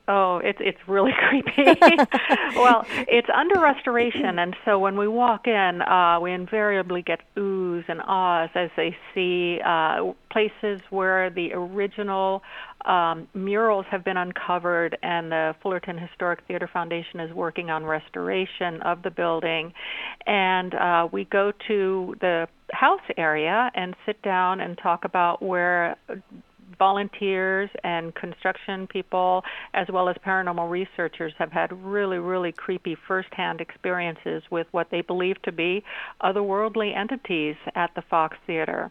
Oh, 0.09 0.39
it's 0.39 0.59
it's 0.61 0.79
really 0.89 1.13
creepy. 1.29 1.65
well, 2.57 2.85
it's 2.91 3.29
under 3.33 3.61
restoration, 3.61 4.39
and 4.39 4.57
so 4.65 4.79
when 4.79 4.97
we 4.97 5.07
walk 5.07 5.47
in, 5.47 5.81
uh, 5.83 6.19
we 6.21 6.33
invariably 6.33 7.03
get 7.03 7.21
oohs 7.37 7.85
and 7.89 8.01
ahs 8.03 8.51
as 8.55 8.71
they 8.77 8.97
see 9.15 9.61
uh, 9.65 10.13
places 10.31 10.81
where 10.91 11.31
the 11.31 11.53
original 11.53 12.43
um, 12.85 13.29
murals 13.33 13.87
have 13.91 14.05
been 14.05 14.17
uncovered, 14.17 14.99
and 15.05 15.31
the 15.31 15.55
Fullerton 15.63 15.99
Historic 15.99 16.41
Theater 16.49 16.69
Foundation 16.73 17.21
is 17.21 17.33
working 17.33 17.71
on 17.71 17.85
restoration 17.85 18.83
of 18.83 19.03
the 19.03 19.11
building. 19.11 19.73
And 20.27 20.75
uh, 20.75 21.09
we 21.13 21.27
go 21.27 21.53
to 21.69 22.17
the 22.21 22.49
house 22.73 23.01
area 23.17 23.71
and 23.75 23.95
sit 24.05 24.21
down 24.23 24.61
and 24.61 24.77
talk 24.79 25.05
about 25.05 25.43
where 25.43 25.97
volunteers 26.79 27.71
and 27.85 28.15
construction 28.15 28.87
people, 28.87 29.43
as 29.75 29.87
well 29.93 30.09
as 30.09 30.17
paranormal 30.27 30.71
researchers, 30.71 31.33
have 31.39 31.53
had 31.53 31.73
really, 31.85 32.19
really 32.19 32.53
creepy 32.53 32.97
firsthand 33.07 33.61
experiences 33.61 34.43
with 34.51 34.67
what 34.73 34.89
they 34.91 35.01
believe 35.01 35.41
to 35.43 35.53
be 35.53 35.83
otherworldly 36.23 36.97
entities 36.97 37.57
at 37.75 37.91
the 37.95 38.03
Fox 38.11 38.37
Theater. 38.47 38.91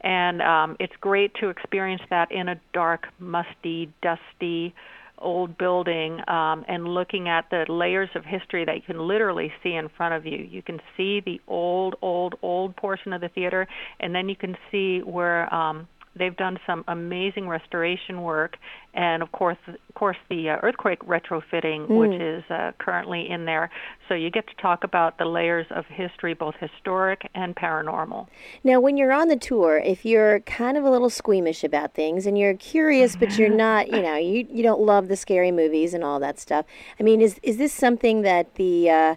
And 0.00 0.40
um, 0.42 0.76
it's 0.78 0.92
great 1.00 1.32
to 1.40 1.48
experience 1.48 2.02
that 2.10 2.30
in 2.30 2.48
a 2.48 2.60
dark, 2.72 3.06
musty, 3.18 3.92
dusty, 4.02 4.74
old 5.20 5.58
building 5.58 6.20
um, 6.28 6.64
and 6.68 6.86
looking 6.86 7.28
at 7.28 7.46
the 7.50 7.64
layers 7.68 8.08
of 8.14 8.24
history 8.24 8.64
that 8.64 8.76
you 8.76 8.82
can 8.82 8.98
literally 8.98 9.52
see 9.62 9.74
in 9.74 9.88
front 9.96 10.14
of 10.14 10.26
you. 10.26 10.38
You 10.38 10.62
can 10.62 10.80
see 10.96 11.20
the 11.20 11.40
old, 11.48 11.96
old, 12.02 12.36
old 12.42 12.76
portion 12.76 13.12
of 13.12 13.20
the 13.20 13.28
theater, 13.28 13.66
and 14.00 14.14
then 14.14 14.28
you 14.28 14.36
can 14.36 14.56
see 14.70 15.00
where 15.00 15.52
um, 15.52 15.88
They've 16.18 16.36
done 16.36 16.58
some 16.66 16.84
amazing 16.88 17.48
restoration 17.48 18.22
work, 18.22 18.56
and 18.94 19.22
of 19.22 19.32
course, 19.32 19.58
of 19.66 19.94
course, 19.94 20.16
the 20.28 20.50
uh, 20.50 20.56
earthquake 20.62 21.00
retrofitting, 21.00 21.86
mm. 21.86 21.88
which 21.88 22.20
is 22.20 22.44
uh, 22.50 22.72
currently 22.78 23.28
in 23.28 23.44
there. 23.44 23.70
So 24.08 24.14
you 24.14 24.30
get 24.30 24.46
to 24.48 24.54
talk 24.56 24.84
about 24.84 25.18
the 25.18 25.24
layers 25.24 25.66
of 25.70 25.86
history, 25.86 26.34
both 26.34 26.54
historic 26.56 27.28
and 27.34 27.54
paranormal. 27.54 28.26
Now, 28.64 28.80
when 28.80 28.96
you're 28.96 29.12
on 29.12 29.28
the 29.28 29.36
tour, 29.36 29.78
if 29.78 30.04
you're 30.04 30.40
kind 30.40 30.76
of 30.76 30.84
a 30.84 30.90
little 30.90 31.10
squeamish 31.10 31.64
about 31.64 31.94
things 31.94 32.26
and 32.26 32.38
you're 32.38 32.54
curious, 32.54 33.16
but 33.16 33.38
you're 33.38 33.48
not, 33.66 33.88
you 33.88 34.02
know, 34.02 34.16
you 34.16 34.46
you 34.50 34.62
don't 34.62 34.80
love 34.80 35.08
the 35.08 35.16
scary 35.16 35.52
movies 35.52 35.94
and 35.94 36.02
all 36.02 36.18
that 36.20 36.38
stuff. 36.38 36.66
I 36.98 37.02
mean, 37.02 37.20
is 37.20 37.38
is 37.42 37.56
this 37.56 37.72
something 37.72 38.22
that 38.22 38.56
the 38.56 38.90
uh, 38.90 39.14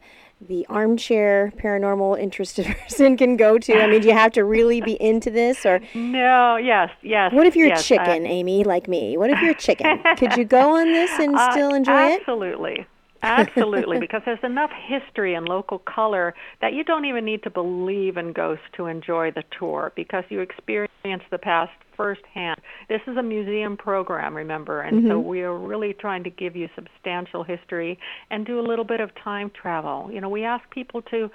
the 0.47 0.65
armchair 0.67 1.53
paranormal 1.57 2.19
interested 2.19 2.65
person 2.83 3.17
can 3.17 3.37
go 3.37 3.57
to? 3.57 3.81
I 3.81 3.87
mean, 3.87 4.01
do 4.01 4.07
you 4.07 4.13
have 4.13 4.31
to 4.33 4.43
really 4.43 4.81
be 4.81 5.01
into 5.01 5.29
this 5.29 5.65
or 5.65 5.79
No, 5.93 6.57
yes, 6.57 6.89
yes. 7.01 7.31
What 7.33 7.47
if 7.47 7.55
you're 7.55 7.67
yes, 7.67 7.81
a 7.81 7.83
chicken, 7.83 8.25
uh, 8.25 8.29
Amy, 8.29 8.63
like 8.63 8.87
me? 8.87 9.17
What 9.17 9.29
if 9.29 9.39
you're 9.41 9.51
a 9.51 9.55
chicken? 9.55 10.01
Could 10.17 10.35
you 10.35 10.45
go 10.45 10.77
on 10.77 10.91
this 10.91 11.11
and 11.19 11.35
uh, 11.37 11.51
still 11.51 11.73
enjoy 11.73 11.91
absolutely. 11.91 12.13
it? 12.13 12.21
Absolutely. 12.21 12.87
Absolutely, 13.21 13.99
because 14.01 14.21
there's 14.25 14.43
enough 14.43 14.71
history 14.87 15.35
and 15.35 15.47
local 15.47 15.79
color 15.79 16.33
that 16.61 16.73
you 16.73 16.83
don't 16.83 17.05
even 17.05 17.25
need 17.25 17.43
to 17.43 17.49
believe 17.49 18.17
in 18.17 18.33
ghosts 18.33 18.65
to 18.77 18.87
enjoy 18.87 19.31
the 19.31 19.43
tour 19.57 19.91
because 19.95 20.23
you 20.29 20.39
experience 20.39 21.23
the 21.29 21.37
past 21.37 21.71
firsthand. 21.95 22.59
This 22.89 23.01
is 23.05 23.17
a 23.17 23.23
museum 23.23 23.77
program, 23.77 24.35
remember, 24.35 24.81
and 24.81 24.99
mm-hmm. 24.99 25.09
so 25.09 25.19
we 25.19 25.41
are 25.41 25.57
really 25.57 25.93
trying 25.93 26.23
to 26.23 26.29
give 26.29 26.55
you 26.55 26.67
substantial 26.75 27.43
history 27.43 27.99
and 28.31 28.45
do 28.45 28.59
a 28.59 28.65
little 28.65 28.85
bit 28.85 28.99
of 28.99 29.11
time 29.23 29.51
travel. 29.59 30.09
You 30.11 30.21
know, 30.21 30.29
we 30.29 30.43
ask 30.43 30.67
people 30.71 31.01
to, 31.03 31.29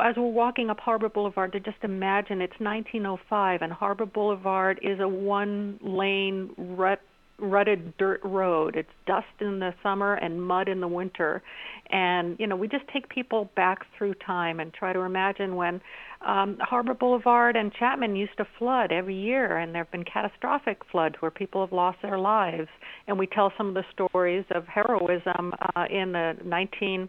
as 0.00 0.14
we're 0.16 0.30
walking 0.30 0.70
up 0.70 0.78
Harbor 0.78 1.08
Boulevard, 1.08 1.52
to 1.52 1.60
just 1.60 1.78
imagine 1.82 2.40
it's 2.40 2.58
1905 2.60 3.62
and 3.62 3.72
Harbor 3.72 4.06
Boulevard 4.06 4.78
is 4.82 5.00
a 5.00 5.08
one 5.08 5.78
lane 5.82 6.50
rut 6.56 7.00
rutted 7.38 7.96
dirt 7.96 8.20
road. 8.24 8.76
It's 8.76 8.88
dust 9.06 9.26
in 9.40 9.58
the 9.58 9.74
summer 9.82 10.14
and 10.14 10.40
mud 10.40 10.68
in 10.68 10.80
the 10.80 10.88
winter. 10.88 11.42
And, 11.90 12.36
you 12.38 12.46
know, 12.46 12.56
we 12.56 12.68
just 12.68 12.84
take 12.92 13.08
people 13.08 13.50
back 13.56 13.80
through 13.96 14.14
time 14.14 14.60
and 14.60 14.72
try 14.72 14.92
to 14.92 15.00
imagine 15.00 15.56
when 15.56 15.80
um, 16.26 16.56
Harbor 16.60 16.94
Boulevard 16.94 17.56
and 17.56 17.72
Chapman 17.72 18.14
used 18.16 18.36
to 18.36 18.46
flood 18.58 18.92
every 18.92 19.16
year, 19.16 19.58
and 19.58 19.74
there 19.74 19.82
have 19.82 19.90
been 19.90 20.04
catastrophic 20.04 20.78
floods 20.90 21.16
where 21.20 21.30
people 21.30 21.64
have 21.64 21.72
lost 21.72 21.98
their 22.00 22.18
lives. 22.18 22.68
And 23.08 23.18
we 23.18 23.26
tell 23.26 23.52
some 23.58 23.68
of 23.68 23.74
the 23.74 23.84
stories 23.92 24.44
of 24.50 24.64
heroism 24.66 25.52
uh, 25.74 25.84
in 25.90 26.12
the 26.12 26.36
19- 26.44 27.08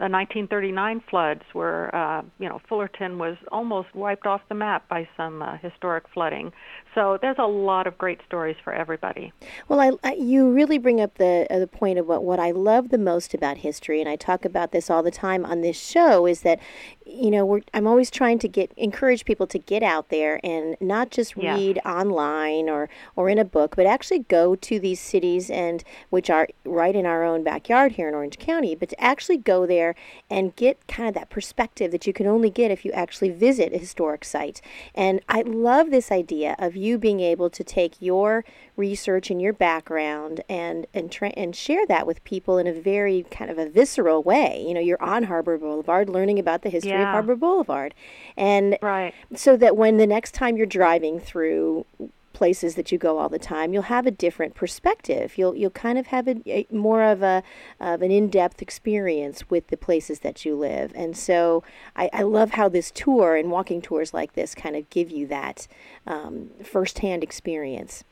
the 0.00 0.08
1939 0.08 1.02
floods, 1.10 1.42
where 1.52 1.94
uh, 1.94 2.22
you 2.38 2.48
know 2.48 2.58
Fullerton 2.66 3.18
was 3.18 3.36
almost 3.52 3.94
wiped 3.94 4.26
off 4.26 4.40
the 4.48 4.54
map 4.54 4.88
by 4.88 5.06
some 5.14 5.42
uh, 5.42 5.58
historic 5.58 6.04
flooding. 6.14 6.52
So 6.94 7.18
there's 7.20 7.36
a 7.38 7.46
lot 7.46 7.86
of 7.86 7.98
great 7.98 8.18
stories 8.26 8.56
for 8.64 8.72
everybody. 8.72 9.30
Well, 9.68 9.78
I, 9.78 9.90
I 10.02 10.14
you 10.14 10.50
really 10.50 10.78
bring 10.78 11.02
up 11.02 11.18
the 11.18 11.46
uh, 11.50 11.58
the 11.58 11.66
point 11.66 11.98
of 11.98 12.06
what 12.06 12.24
what 12.24 12.40
I 12.40 12.50
love 12.50 12.88
the 12.88 12.96
most 12.96 13.34
about 13.34 13.58
history, 13.58 14.00
and 14.00 14.08
I 14.08 14.16
talk 14.16 14.46
about 14.46 14.72
this 14.72 14.88
all 14.88 15.02
the 15.02 15.10
time 15.10 15.44
on 15.44 15.60
this 15.60 15.78
show, 15.78 16.26
is 16.26 16.40
that 16.40 16.60
you 17.04 17.30
know 17.30 17.44
we're, 17.44 17.60
I'm 17.74 17.86
always 17.86 18.10
trying 18.10 18.38
to 18.38 18.48
get 18.48 18.72
encourage 18.78 19.26
people 19.26 19.46
to 19.48 19.58
get 19.58 19.82
out 19.82 20.08
there 20.08 20.40
and 20.42 20.78
not 20.80 21.10
just 21.10 21.36
read 21.36 21.78
yeah. 21.84 21.92
online 21.92 22.70
or 22.70 22.88
or 23.16 23.28
in 23.28 23.36
a 23.36 23.44
book, 23.44 23.76
but 23.76 23.84
actually 23.84 24.20
go 24.20 24.56
to 24.56 24.80
these 24.80 24.98
cities 24.98 25.50
and 25.50 25.84
which 26.08 26.30
are 26.30 26.48
right 26.64 26.96
in 26.96 27.04
our 27.04 27.22
own 27.22 27.44
backyard 27.44 27.92
here 27.92 28.08
in 28.08 28.14
Orange 28.14 28.38
County, 28.38 28.74
but 28.74 28.88
to 28.88 28.98
actually 28.98 29.36
go 29.36 29.66
there 29.66 29.89
there 29.90 30.38
and 30.38 30.54
get 30.56 30.86
kind 30.86 31.08
of 31.08 31.14
that 31.14 31.30
perspective 31.30 31.90
that 31.92 32.06
you 32.06 32.12
can 32.12 32.26
only 32.26 32.50
get 32.50 32.70
if 32.70 32.84
you 32.84 32.92
actually 32.92 33.30
visit 33.30 33.72
a 33.72 33.78
historic 33.78 34.24
site. 34.24 34.60
And 34.94 35.20
I 35.28 35.42
love 35.42 35.90
this 35.90 36.10
idea 36.10 36.56
of 36.58 36.76
you 36.76 36.98
being 36.98 37.20
able 37.20 37.50
to 37.50 37.64
take 37.64 38.00
your 38.00 38.44
research 38.76 39.30
and 39.30 39.42
your 39.42 39.52
background 39.52 40.42
and 40.48 40.86
and 40.94 41.10
tra- 41.12 41.34
and 41.36 41.54
share 41.54 41.86
that 41.86 42.06
with 42.06 42.22
people 42.24 42.58
in 42.58 42.66
a 42.66 42.72
very 42.72 43.24
kind 43.30 43.50
of 43.50 43.58
a 43.58 43.68
visceral 43.68 44.22
way. 44.22 44.64
You 44.66 44.74
know, 44.74 44.80
you're 44.80 45.02
on 45.02 45.24
Harbor 45.24 45.58
Boulevard 45.58 46.08
learning 46.08 46.38
about 46.38 46.62
the 46.62 46.70
history 46.70 46.92
yeah. 46.92 47.02
of 47.02 47.12
Harbor 47.12 47.36
Boulevard. 47.36 47.94
And 48.36 48.78
right. 48.82 49.14
so 49.34 49.56
that 49.56 49.76
when 49.76 49.96
the 49.96 50.06
next 50.06 50.32
time 50.32 50.56
you're 50.56 50.66
driving 50.66 51.20
through 51.20 51.86
places 52.32 52.74
that 52.74 52.90
you 52.92 52.98
go 52.98 53.18
all 53.18 53.28
the 53.28 53.38
time, 53.38 53.72
you'll 53.72 53.82
have 53.82 54.06
a 54.06 54.10
different 54.10 54.54
perspective. 54.54 55.36
You'll 55.36 55.54
you'll 55.56 55.70
kind 55.70 55.98
of 55.98 56.06
have 56.08 56.28
a, 56.28 56.36
a 56.46 56.66
more 56.70 57.02
of 57.02 57.22
a 57.22 57.42
of 57.78 58.02
an 58.02 58.10
in-depth 58.10 58.62
experience 58.62 59.50
with 59.50 59.68
the 59.68 59.76
places 59.76 60.20
that 60.20 60.44
you 60.44 60.56
live. 60.56 60.92
And 60.94 61.16
so 61.16 61.62
I, 61.96 62.10
I 62.12 62.22
love 62.22 62.52
how 62.52 62.68
this 62.68 62.90
tour 62.90 63.36
and 63.36 63.50
walking 63.50 63.82
tours 63.82 64.14
like 64.14 64.34
this 64.34 64.54
kind 64.54 64.76
of 64.76 64.88
give 64.90 65.10
you 65.10 65.26
that 65.28 65.66
um, 66.06 66.50
firsthand 66.62 67.22
experience. 67.22 68.04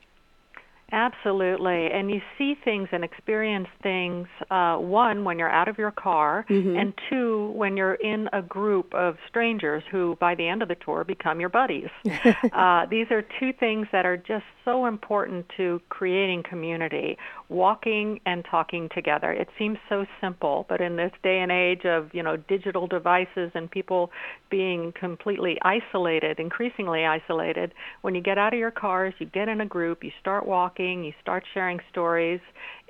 Absolutely. 0.90 1.88
And 1.92 2.10
you 2.10 2.20
see 2.38 2.54
things 2.64 2.88
and 2.92 3.04
experience 3.04 3.68
things, 3.82 4.26
uh, 4.50 4.76
one, 4.76 5.22
when 5.22 5.38
you're 5.38 5.50
out 5.50 5.68
of 5.68 5.76
your 5.76 5.90
car, 5.90 6.46
mm-hmm. 6.48 6.76
and 6.76 6.94
two, 7.10 7.52
when 7.54 7.76
you're 7.76 7.94
in 7.94 8.28
a 8.32 8.40
group 8.40 8.94
of 8.94 9.16
strangers 9.28 9.82
who, 9.90 10.16
by 10.18 10.34
the 10.34 10.48
end 10.48 10.62
of 10.62 10.68
the 10.68 10.76
tour, 10.76 11.04
become 11.04 11.40
your 11.40 11.50
buddies. 11.50 11.90
uh, 12.52 12.86
these 12.86 13.06
are 13.10 13.22
two 13.38 13.52
things 13.60 13.86
that 13.92 14.06
are 14.06 14.16
just 14.16 14.44
so 14.64 14.86
important 14.86 15.44
to 15.58 15.80
creating 15.90 16.42
community, 16.48 17.18
walking 17.48 18.20
and 18.26 18.44
talking 18.50 18.88
together. 18.94 19.32
It 19.32 19.48
seems 19.58 19.78
so 19.88 20.04
simple, 20.20 20.66
but 20.68 20.80
in 20.80 20.96
this 20.96 21.12
day 21.22 21.40
and 21.40 21.50
age 21.50 21.84
of, 21.86 22.10
you 22.12 22.22
know, 22.22 22.36
digital 22.36 22.86
devices 22.86 23.50
and 23.54 23.70
people 23.70 24.10
being 24.50 24.92
completely 24.98 25.58
isolated, 25.62 26.38
increasingly 26.40 27.06
isolated, 27.06 27.72
when 28.02 28.14
you 28.14 28.20
get 28.20 28.36
out 28.36 28.52
of 28.52 28.58
your 28.58 28.70
cars, 28.70 29.14
you 29.18 29.26
get 29.26 29.48
in 29.48 29.62
a 29.62 29.66
group, 29.66 30.04
you 30.04 30.10
start 30.20 30.46
walking, 30.46 31.04
you 31.04 31.12
start 31.22 31.44
sharing 31.54 31.78
stories, 31.90 32.40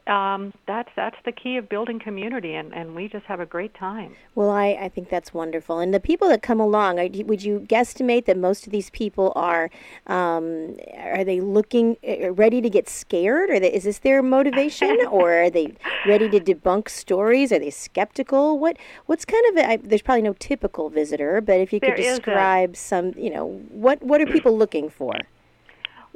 um, 0.08 0.54
that's 0.66 0.88
that's 0.96 1.16
the 1.24 1.32
key 1.32 1.58
of 1.58 1.68
building 1.68 1.98
community, 1.98 2.54
and, 2.54 2.72
and 2.72 2.94
we 2.94 3.08
just 3.08 3.26
have 3.26 3.40
a 3.40 3.46
great 3.46 3.74
time. 3.74 4.16
Well, 4.34 4.50
I, 4.50 4.78
I 4.80 4.88
think 4.88 5.10
that's 5.10 5.34
wonderful. 5.34 5.78
And 5.78 5.92
the 5.92 6.00
people 6.00 6.28
that 6.28 6.42
come 6.42 6.60
along, 6.60 6.96
would 6.96 7.42
you 7.42 7.60
guesstimate 7.60 8.24
that 8.24 8.38
most 8.38 8.66
of 8.66 8.72
these 8.72 8.88
people 8.90 9.32
are 9.36 9.70
um, 10.06 10.76
are 10.96 11.24
they 11.24 11.40
looking 11.40 11.96
uh, 12.02 12.26
uh, 12.26 12.32
ready 12.32 12.62
to 12.62 12.70
get 12.70 12.88
scared, 12.88 13.50
or 13.50 13.60
they, 13.60 13.72
is 13.72 13.84
this 13.84 13.98
their 13.98 14.22
motivation, 14.22 14.98
or 15.10 15.34
are 15.34 15.50
they 15.50 15.74
ready 16.06 16.28
to 16.30 16.40
debunk 16.40 16.88
stories? 16.88 17.52
Are 17.52 17.58
they 17.58 17.70
skeptical? 17.70 18.58
What 18.58 18.78
what's 19.06 19.26
kind 19.26 19.44
of 19.50 19.64
a, 19.64 19.70
I, 19.70 19.76
there's 19.76 20.02
probably 20.02 20.22
no 20.22 20.34
typical 20.38 20.88
visitor, 20.88 21.40
but 21.42 21.60
if 21.60 21.72
you 21.72 21.80
could 21.80 21.96
there 21.96 22.14
describe 22.14 22.76
some, 22.76 23.12
you 23.16 23.30
know, 23.30 23.46
what 23.70 24.02
what 24.02 24.22
are 24.22 24.26
people 24.26 24.56
looking 24.56 24.88
for? 24.88 25.12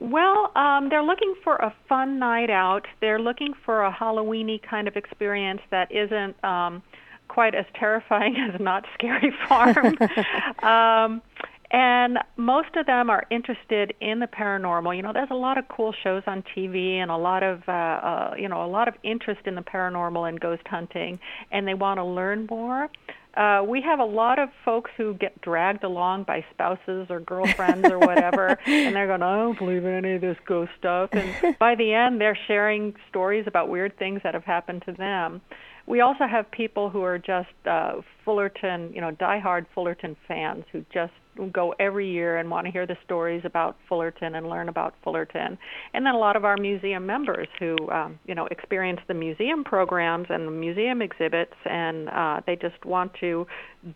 Well, 0.02 0.50
um, 0.56 0.88
they're 0.88 1.04
looking 1.04 1.34
for 1.44 1.54
a 1.56 1.72
fun 1.88 2.18
night 2.18 2.50
out. 2.50 2.86
They're 3.00 3.20
looking 3.20 3.54
for 3.64 3.84
a 3.84 3.92
Halloweeny 3.92 4.60
kind 4.60 4.88
of 4.88 4.96
experience 4.96 5.60
that 5.70 5.92
isn't 5.92 6.42
um, 6.44 6.82
quite 7.28 7.54
as 7.54 7.66
terrifying 7.78 8.36
as 8.52 8.60
Knott's 8.60 8.88
Scary 8.94 9.32
Farm. 9.48 9.96
um, 10.62 11.22
and 11.72 12.18
most 12.36 12.76
of 12.76 12.84
them 12.84 13.08
are 13.08 13.24
interested 13.30 13.94
in 14.00 14.20
the 14.20 14.26
paranormal. 14.26 14.94
You 14.94 15.02
know, 15.02 15.12
there's 15.12 15.30
a 15.30 15.34
lot 15.34 15.56
of 15.56 15.64
cool 15.68 15.94
shows 16.04 16.22
on 16.26 16.44
TV 16.54 16.96
and 16.96 17.10
a 17.10 17.16
lot 17.16 17.42
of 17.42 17.62
uh, 17.66 17.72
uh, 17.72 18.34
you 18.38 18.48
know 18.48 18.64
a 18.64 18.68
lot 18.68 18.88
of 18.88 18.94
interest 19.02 19.40
in 19.46 19.54
the 19.54 19.62
paranormal 19.62 20.28
and 20.28 20.38
ghost 20.38 20.66
hunting, 20.66 21.18
and 21.50 21.66
they 21.66 21.74
want 21.74 21.98
to 21.98 22.04
learn 22.04 22.46
more. 22.50 22.90
Uh, 23.34 23.64
we 23.66 23.80
have 23.80 23.98
a 23.98 24.04
lot 24.04 24.38
of 24.38 24.50
folks 24.62 24.90
who 24.98 25.14
get 25.14 25.40
dragged 25.40 25.84
along 25.84 26.24
by 26.24 26.44
spouses 26.52 27.06
or 27.08 27.18
girlfriends 27.20 27.88
or 27.88 27.98
whatever, 27.98 28.48
and 28.66 28.94
they're 28.94 29.06
going, 29.06 29.22
I 29.22 29.36
don't 29.36 29.58
believe 29.58 29.86
in 29.86 29.94
any 29.94 30.12
of 30.16 30.20
this 30.20 30.36
ghost 30.46 30.70
stuff. 30.78 31.08
And 31.12 31.56
by 31.58 31.74
the 31.74 31.94
end, 31.94 32.20
they're 32.20 32.38
sharing 32.46 32.94
stories 33.08 33.46
about 33.46 33.70
weird 33.70 33.98
things 33.98 34.20
that 34.24 34.34
have 34.34 34.44
happened 34.44 34.82
to 34.84 34.92
them. 34.92 35.40
We 35.86 36.00
also 36.00 36.26
have 36.26 36.50
people 36.50 36.90
who 36.90 37.02
are 37.02 37.18
just 37.18 37.48
uh, 37.66 38.00
Fullerton, 38.24 38.92
you 38.94 39.00
know, 39.00 39.10
diehard 39.12 39.66
Fullerton 39.74 40.16
fans 40.28 40.64
who 40.72 40.84
just 40.92 41.12
go 41.50 41.74
every 41.80 42.10
year 42.10 42.38
and 42.38 42.50
want 42.50 42.66
to 42.66 42.70
hear 42.70 42.86
the 42.86 42.96
stories 43.04 43.42
about 43.44 43.76
Fullerton 43.88 44.34
and 44.34 44.48
learn 44.48 44.68
about 44.68 44.94
Fullerton. 45.02 45.58
And 45.94 46.04
then 46.04 46.14
a 46.14 46.18
lot 46.18 46.36
of 46.36 46.44
our 46.44 46.56
museum 46.56 47.06
members 47.06 47.48
who, 47.58 47.76
um, 47.90 48.18
you 48.26 48.34
know, 48.34 48.46
experience 48.50 49.00
the 49.08 49.14
museum 49.14 49.64
programs 49.64 50.26
and 50.28 50.46
the 50.46 50.50
museum 50.52 51.00
exhibits, 51.00 51.54
and 51.64 52.08
uh, 52.10 52.40
they 52.46 52.56
just 52.56 52.84
want 52.84 53.14
to 53.20 53.46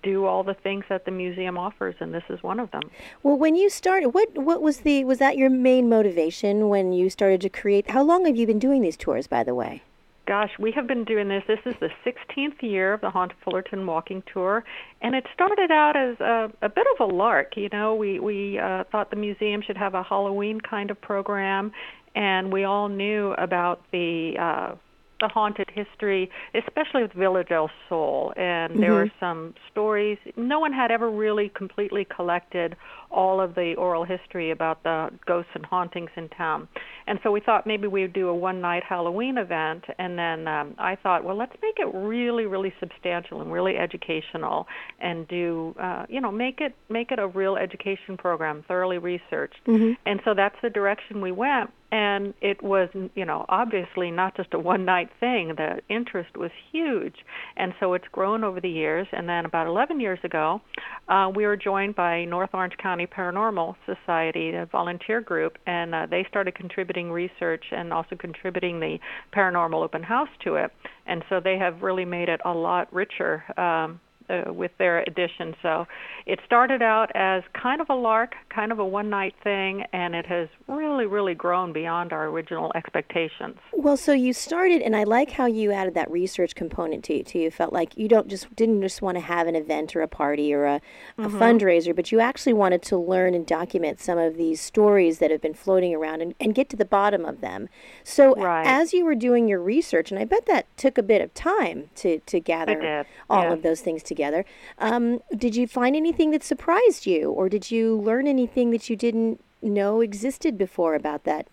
do 0.03 0.25
all 0.25 0.43
the 0.43 0.55
things 0.55 0.85
that 0.89 1.05
the 1.05 1.11
museum 1.11 1.59
offers, 1.59 1.95
and 2.01 2.13
this 2.13 2.25
is 2.31 2.43
one 2.43 2.59
of 2.59 2.71
them. 2.71 2.83
Well, 3.23 3.37
when 3.37 3.55
you 3.55 3.69
started, 3.71 4.11
what 4.11 4.37
what 4.37 4.63
was 4.63 4.79
the 4.79 5.05
was 5.05 5.19
that 5.19 5.37
your 5.37 5.51
main 5.51 5.89
motivation 5.89 6.69
when 6.69 6.93
you 6.93 7.11
started 7.11 7.41
to 7.43 7.51
create? 7.51 7.91
How 7.91 8.03
long 8.03 8.25
have 8.27 8.37
you 8.37 8.47
been 8.47 8.59
doing 8.59 8.83
these 8.83 8.97
tours, 8.97 9.27
by 9.27 9.45
the 9.45 9.55
way? 9.55 9.83
Gosh, 10.27 10.51
we 10.59 10.73
have 10.73 10.87
been 10.87 11.05
doing 11.05 11.29
this. 11.29 11.43
This 11.47 11.61
is 11.65 11.75
the 11.81 11.91
16th 12.05 12.61
year 12.61 12.93
of 12.93 13.01
the 13.01 13.11
Haunted 13.11 13.37
Fullerton 13.45 13.87
Walking 13.87 14.23
Tour, 14.33 14.65
and 15.01 15.15
it 15.15 15.25
started 15.33 15.71
out 15.71 15.97
as 15.97 16.19
a, 16.21 16.51
a 16.63 16.69
bit 16.69 16.87
of 16.99 17.09
a 17.09 17.13
lark. 17.13 17.57
You 17.57 17.69
know, 17.73 17.95
we 17.95 18.19
we 18.19 18.59
uh, 18.59 18.85
thought 18.91 19.11
the 19.11 19.17
museum 19.17 19.63
should 19.63 19.77
have 19.77 19.95
a 19.95 20.03
Halloween 20.03 20.61
kind 20.61 20.91
of 20.91 21.01
program, 21.01 21.73
and 22.15 22.53
we 22.53 22.65
all 22.65 22.89
knew 22.89 23.33
about 23.33 23.83
the 23.93 24.35
uh, 24.41 24.75
the 25.21 25.29
haunted 25.29 25.69
history, 25.73 26.31
especially 26.55 27.03
with 27.03 27.13
Villa 27.13 27.45
del 27.45 27.71
Sol. 27.89 28.33
And 28.37 28.73
mm-hmm. 28.73 28.81
there 28.81 28.93
were 28.93 29.11
some 29.19 29.55
stories. 29.71 30.19
No 30.37 30.61
one 30.61 30.73
had 30.73 30.91
ever 30.91 31.11
really 31.11 31.51
completely 31.55 32.07
collected 32.15 32.77
all 33.11 33.41
of 33.41 33.55
the 33.55 33.75
oral 33.79 34.05
history 34.05 34.51
about 34.51 34.83
the 34.83 35.11
ghosts 35.27 35.51
and 35.55 35.65
hauntings 35.65 36.11
in 36.17 36.29
town. 36.31 36.69
And 37.07 37.19
so 37.23 37.31
we 37.31 37.41
thought 37.41 37.67
maybe 37.67 37.87
we 37.87 38.03
would 38.03 38.13
do 38.13 38.29
a 38.29 38.35
one 38.35 38.61
night 38.61 38.83
Halloween 38.87 39.39
event. 39.39 39.85
And 39.99 40.19
then 40.19 40.49
um, 40.49 40.75
I 40.79 40.97
thought, 40.97 41.25
well, 41.25 41.37
let's 41.37 41.55
make 41.63 41.77
it 41.79 41.89
really, 41.95 42.47
really 42.47 42.73
substantial 42.81 43.41
and 43.41 43.53
really 43.53 43.77
educational 43.77 44.67
and 45.01 45.27
do, 45.29 45.75
uh, 45.81 46.07
you 46.09 46.21
know, 46.21 46.33
make 46.33 46.61
it, 46.61 46.75
make 46.89 47.11
it 47.11 47.19
a 47.19 47.27
real 47.27 47.57
education 47.57 48.17
program, 48.17 48.65
thoroughly 48.67 48.99
researched. 48.99 49.65
Mm-hmm. 49.67 49.93
And 50.05 50.21
so 50.25 50.35
that's 50.35 50.57
the 50.63 50.71
direction 50.71 51.21
we 51.21 51.33
went 51.33 51.71
and 51.97 52.35
it 52.43 52.63
was 52.63 52.91
you 53.15 53.25
know 53.25 53.47
obviously 53.49 54.11
not 54.11 54.37
just 54.37 54.53
a 54.53 54.59
one 54.59 54.85
night 54.85 55.09
thing. 55.19 55.55
The 55.57 55.81
interest 55.89 56.37
was 56.37 56.51
huge. 56.71 57.15
And 57.57 57.73
so 57.81 57.95
it's 57.95 58.05
grown 58.13 58.45
over 58.45 58.61
the 58.61 58.69
years. 58.69 59.07
And 59.13 59.27
then 59.27 59.47
about 59.47 59.67
11 59.67 59.99
years 60.01 60.19
ago 60.23 60.61
uh, 61.09 61.31
we 61.35 61.47
were 61.47 61.57
joined 61.57 61.97
by 61.97 62.27
north 62.27 62.51
orange 62.53 62.77
county 62.83 63.07
paranormal 63.07 63.77
society 63.87 64.51
a 64.51 64.67
volunteer 64.67 65.23
group. 65.23 65.57
And 65.67 65.95
uh, 65.95 66.07
they 66.11 66.27
started 66.29 66.55
contributing 66.55 67.11
research 67.11 67.65
and 67.73 67.93
also 67.95 68.15
contributing 68.15 68.79
the 68.79 68.99
paranormal 69.35 69.83
open 69.83 70.03
house 70.03 70.29
to 70.45 70.57
it. 70.57 70.71
And 71.07 71.25
so 71.31 71.41
they 71.43 71.57
have 71.57 71.81
really 71.81 72.05
made 72.05 72.29
it 72.29 72.41
a 72.45 72.53
lot 72.53 72.93
richer 72.93 73.43
um, 73.59 74.01
uh, 74.29 74.53
with 74.53 74.73
their 74.79 75.01
edition. 75.01 75.55
So 75.63 75.87
it 76.27 76.41
started 76.45 76.83
out 76.83 77.11
as 77.15 77.43
kind 77.55 77.81
of 77.81 77.89
a 77.89 77.95
lark, 77.95 78.35
kind 78.49 78.73
of 78.73 78.79
a 78.79 78.85
one 78.85 79.09
night 79.11 79.35
thing, 79.43 79.85
and 79.93 80.15
it 80.15 80.27
has 80.27 80.49
really, 80.67 81.07
really 81.07 81.35
grown 81.35 81.73
beyond 81.73 82.13
our 82.13 82.27
original 82.27 82.73
expectations. 82.75 83.57
Well, 83.73 83.97
so 83.97 84.13
you 84.13 84.33
started, 84.33 84.83
and 84.83 84.97
I 84.97 85.05
like 85.05 85.31
how 85.31 85.47
you 85.47 85.73
added 85.73 85.95
that 85.95 86.11
research 86.11 86.55
component 86.55 87.05
to, 87.05 87.23
to 87.23 87.39
you. 87.39 87.51
Felt 87.51 87.73
like 87.73 87.97
you 87.97 88.09
don't 88.09 88.29
just 88.29 88.55
didn't 88.57 88.83
just 88.83 89.03
want 89.03 89.17
to 89.17 89.21
have 89.21 89.47
an 89.47 89.55
event 89.55 89.95
or 89.95 90.03
a 90.03 90.09
party 90.09 90.53
or 90.53 90.65
a, 90.65 90.81
a 91.19 91.23
mm-hmm. 91.23 91.39
fundraiser, 91.41 91.95
but 91.95 92.11
you 92.11 92.19
actually 92.21 92.53
wanted 92.53 92.83
to 92.83 92.97
learn 92.97 93.35
and 93.35 93.47
document 93.47 94.01
some 94.01 94.19
of 94.19 94.37
these 94.37 94.61
stories 94.61 95.19
that 95.21 95.31
have 95.31 95.41
been 95.41 95.55
floating 95.55 95.95
around 95.95 96.23
and, 96.23 96.35
and 96.41 96.55
get 96.55 96.69
to 96.71 96.77
the 96.77 96.85
bottom 96.85 97.25
of 97.25 97.41
them. 97.41 97.69
So 98.03 98.35
right. 98.35 98.67
as 98.67 98.93
you 98.93 99.05
were 99.05 99.15
doing 99.15 99.49
your 99.49 99.61
research, 99.61 100.11
and 100.11 100.19
I 100.19 100.25
bet 100.25 100.47
that 100.47 100.67
took 100.77 100.99
a 100.99 101.03
bit 101.03 101.21
of 101.21 101.33
time 101.35 101.91
to, 101.97 102.19
to 102.19 102.41
gather 102.41 103.07
all 103.31 103.45
yes. 103.45 103.53
of 103.53 103.63
those 103.63 103.81
things 103.81 104.03
together 104.03 104.16
together. 104.17 104.45
Um, 104.79 105.21
did 105.37 105.55
you 105.55 105.67
find 105.67 105.95
anything 105.95 106.31
that 106.31 106.43
surprised 106.43 107.07
you, 107.07 107.31
or 107.31 107.49
did 107.49 107.71
you 107.71 107.97
learn 108.01 108.27
anything 108.27 108.71
that 108.71 108.89
you 108.89 108.97
didn't 108.97 109.41
know 109.63 110.01
existed 110.01 110.57
before 110.57 110.95
about 110.95 111.25
that 111.25 111.49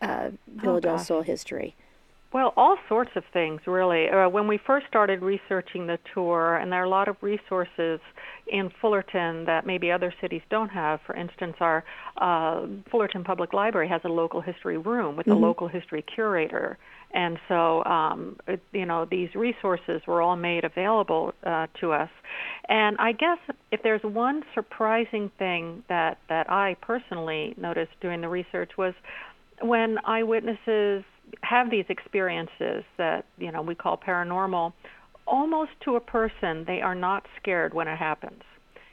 uh, 0.00 0.30
Villa 0.48 0.76
oh, 0.76 0.80
del 0.80 0.98
Sol 0.98 1.22
history? 1.22 1.76
Well, 2.32 2.52
all 2.56 2.76
sorts 2.88 3.10
of 3.16 3.24
things, 3.32 3.60
really. 3.66 4.08
Uh, 4.08 4.28
when 4.28 4.46
we 4.46 4.56
first 4.56 4.86
started 4.86 5.20
researching 5.20 5.88
the 5.88 5.98
tour, 6.14 6.56
and 6.56 6.70
there 6.70 6.80
are 6.80 6.84
a 6.84 6.88
lot 6.88 7.08
of 7.08 7.16
resources 7.22 7.98
in 8.46 8.70
Fullerton 8.80 9.46
that 9.46 9.66
maybe 9.66 9.90
other 9.90 10.14
cities 10.20 10.42
don't 10.48 10.68
have. 10.68 11.00
For 11.06 11.16
instance, 11.16 11.56
our 11.60 11.82
uh, 12.18 12.66
Fullerton 12.88 13.24
Public 13.24 13.52
Library 13.52 13.88
has 13.88 14.02
a 14.04 14.08
local 14.08 14.40
history 14.40 14.78
room 14.78 15.16
with 15.16 15.26
mm-hmm. 15.26 15.42
a 15.42 15.46
local 15.46 15.66
history 15.66 16.02
curator 16.02 16.78
and 17.12 17.38
so 17.48 17.84
um, 17.84 18.36
it, 18.46 18.62
you 18.72 18.86
know 18.86 19.04
these 19.04 19.34
resources 19.34 20.00
were 20.06 20.22
all 20.22 20.36
made 20.36 20.64
available 20.64 21.32
uh, 21.44 21.66
to 21.80 21.92
us. 21.92 22.10
And 22.68 22.96
I 22.98 23.12
guess 23.12 23.38
if 23.72 23.82
there's 23.82 24.02
one 24.02 24.42
surprising 24.54 25.30
thing 25.38 25.82
that 25.88 26.18
that 26.28 26.50
I 26.50 26.76
personally 26.80 27.54
noticed 27.56 27.92
doing 28.00 28.20
the 28.20 28.28
research 28.28 28.72
was 28.76 28.94
when 29.60 29.98
eyewitnesses 30.04 31.04
have 31.42 31.70
these 31.70 31.84
experiences 31.88 32.84
that 32.96 33.24
you 33.38 33.52
know 33.52 33.62
we 33.62 33.74
call 33.74 33.96
paranormal 33.96 34.72
almost 35.26 35.70
to 35.84 35.96
a 35.96 36.00
person 36.00 36.64
they 36.66 36.80
are 36.80 36.94
not 36.94 37.26
scared 37.40 37.74
when 37.74 37.88
it 37.88 37.96
happens. 37.98 38.42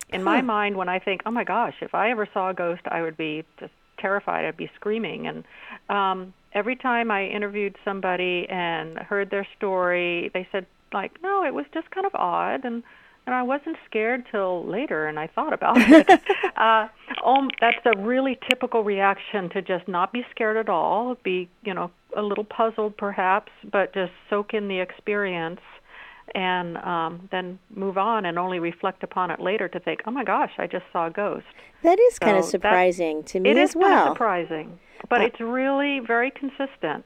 In 0.10 0.23
my 0.23 0.41
mind 0.41 0.77
when 0.77 0.88
i 0.88 0.99
think 0.99 1.21
oh 1.25 1.32
my 1.32 1.43
gosh 1.43 1.73
if 1.82 1.93
i 1.93 2.12
ever 2.12 2.30
saw 2.34 2.49
a 2.49 2.53
ghost 2.53 2.82
i 2.86 3.01
would 3.01 3.17
be 3.17 3.43
just 3.60 3.73
terrified. 3.97 4.45
I'd 4.45 4.58
be 4.58 4.69
screaming. 4.75 5.27
And 5.27 5.43
um 5.89 6.34
every 6.58 6.76
time 6.76 7.12
I 7.12 7.28
interviewed 7.28 7.76
somebody 7.86 8.48
and 8.50 8.98
heard 8.98 9.30
their 9.30 9.48
story, 9.56 10.32
they 10.34 10.48
said 10.52 10.65
like, 10.91 11.12
"No, 11.22 11.46
it 11.46 11.54
was 11.54 11.65
just 11.74 11.89
kind 11.91 12.08
of 12.08 12.15
odd," 12.15 12.65
and 12.65 12.84
and 13.28 13.36
I 13.36 13.43
wasn't 13.43 13.78
scared 13.86 14.26
till 14.32 14.65
later, 14.65 15.06
and 15.06 15.20
I 15.20 15.28
thought 15.28 15.54
about 15.54 15.78
it. 15.78 16.10
uh, 16.58 16.88
um, 17.24 17.50
that's 17.62 17.86
a 17.86 17.98
really 18.02 18.39
typical 18.50 18.84
reaction 18.84 19.50
to 19.50 19.62
just 19.62 19.88
not 19.88 20.12
be 20.12 20.26
scared 20.32 20.58
at 20.58 20.67
all, 20.67 21.15
be 21.24 21.48
you 21.63 21.74
know 21.76 21.91
a 22.15 22.24
little 22.24 22.46
puzzled 22.46 22.98
perhaps, 22.98 23.52
but 23.72 23.93
just 23.93 24.13
soak 24.30 24.54
in 24.54 24.67
the 24.67 24.80
experience 24.80 25.62
and 26.36 26.78
um, 26.80 27.30
then 27.32 27.58
move 27.74 27.98
on 27.98 28.26
and 28.26 28.38
only 28.38 28.60
reflect 28.60 29.02
upon 29.04 29.32
it 29.32 29.39
later 29.39 29.70
to 29.70 29.80
think, 29.80 30.02
oh 30.06 30.12
my 30.12 30.26
gosh, 30.26 30.52
I 30.58 30.67
just 30.67 30.84
saw 30.91 31.08
a 31.08 31.10
ghost. 31.10 31.46
That 31.84 31.98
is 32.00 32.15
so 32.15 32.26
kind 32.26 32.38
of 32.38 32.43
surprising 32.43 33.24
to 33.26 33.39
me 33.39 33.52
it 33.52 33.58
as 33.58 33.76
well. 33.76 33.88
Kind 33.88 34.10
of 34.10 34.13
surprising 34.15 34.80
but 35.10 35.21
uh, 35.21 35.25
it's 35.25 35.39
really 35.39 35.99
very 35.99 36.31
consistent. 36.31 37.05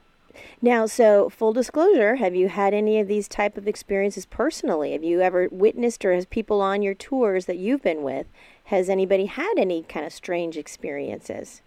Now, 0.60 0.86
so 0.86 1.28
full 1.28 1.52
disclosure, 1.52 2.16
have 2.16 2.34
you 2.34 2.48
had 2.48 2.72
any 2.72 2.98
of 2.98 3.08
these 3.08 3.28
type 3.28 3.58
of 3.58 3.68
experiences 3.68 4.26
personally? 4.26 4.92
Have 4.92 5.04
you 5.04 5.20
ever 5.20 5.48
witnessed 5.50 6.04
or 6.04 6.14
has 6.14 6.26
people 6.26 6.60
on 6.60 6.82
your 6.82 6.94
tours 6.94 7.46
that 7.46 7.58
you've 7.58 7.82
been 7.82 8.02
with, 8.02 8.26
has 8.64 8.88
anybody 8.88 9.26
had 9.26 9.54
any 9.58 9.82
kind 9.82 10.06
of 10.06 10.12
strange 10.12 10.56
experiences? 10.56 11.60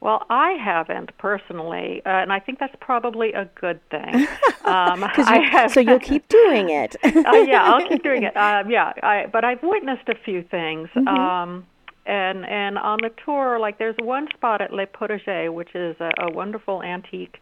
Well, 0.00 0.24
I 0.30 0.52
haven't 0.52 1.16
personally, 1.18 2.00
uh, 2.06 2.08
and 2.08 2.32
I 2.32 2.40
think 2.40 2.58
that's 2.58 2.74
probably 2.80 3.32
a 3.32 3.48
good 3.54 3.80
thing. 3.90 4.26
Um, 4.62 5.04
so 5.68 5.80
you'll 5.80 5.98
keep 5.98 6.28
doing 6.28 6.70
it. 6.70 6.94
uh, 7.02 7.32
yeah, 7.38 7.64
I'll 7.64 7.88
keep 7.88 8.02
doing 8.04 8.22
it. 8.22 8.36
Um, 8.36 8.70
yeah, 8.70 8.92
I, 9.02 9.26
but 9.26 9.44
I've 9.44 9.64
witnessed 9.64 10.08
a 10.08 10.14
few 10.14 10.44
things. 10.44 10.88
Mm-hmm. 10.94 11.08
Um, 11.08 11.66
and 12.10 12.44
and 12.44 12.76
on 12.76 12.98
the 13.02 13.10
tour, 13.24 13.58
like 13.60 13.78
there's 13.78 13.94
one 14.02 14.26
spot 14.34 14.60
at 14.60 14.72
Le 14.72 14.86
Potager, 14.86 15.52
which 15.54 15.74
is 15.74 15.94
a, 16.00 16.10
a 16.26 16.32
wonderful 16.32 16.82
antique 16.82 17.36